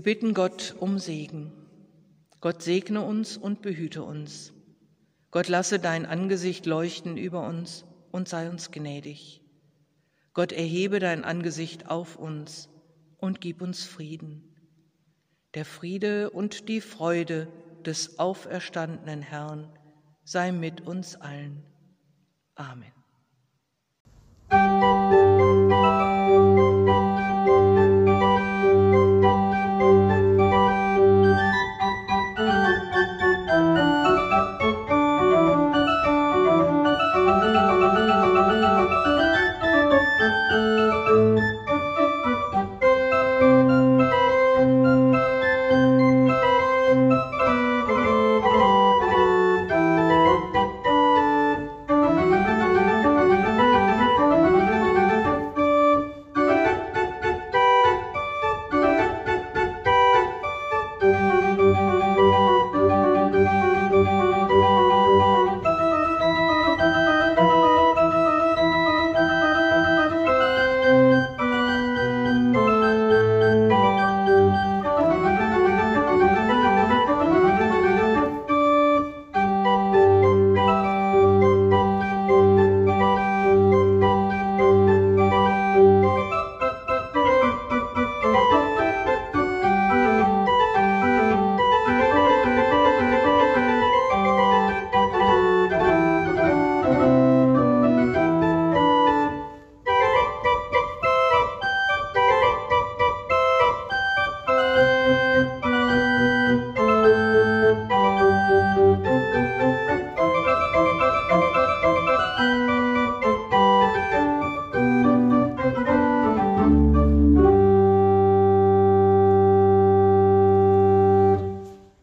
Wir 0.00 0.14
bitten 0.14 0.32
Gott 0.32 0.74
um 0.80 0.98
Segen. 0.98 1.52
Gott 2.40 2.62
segne 2.62 3.02
uns 3.02 3.36
und 3.36 3.60
behüte 3.60 4.02
uns. 4.02 4.54
Gott 5.30 5.46
lasse 5.48 5.78
dein 5.78 6.06
Angesicht 6.06 6.64
leuchten 6.64 7.18
über 7.18 7.46
uns 7.46 7.84
und 8.10 8.26
sei 8.26 8.48
uns 8.48 8.70
gnädig. 8.70 9.42
Gott 10.32 10.52
erhebe 10.52 11.00
dein 11.00 11.22
Angesicht 11.22 11.90
auf 11.90 12.16
uns 12.16 12.70
und 13.18 13.42
gib 13.42 13.60
uns 13.60 13.84
Frieden. 13.84 14.42
Der 15.52 15.66
Friede 15.66 16.30
und 16.30 16.70
die 16.70 16.80
Freude 16.80 17.48
des 17.84 18.18
auferstandenen 18.18 19.20
Herrn 19.20 19.68
sei 20.24 20.50
mit 20.50 20.80
uns 20.80 21.14
allen. 21.16 21.62
Amen. 22.54 22.94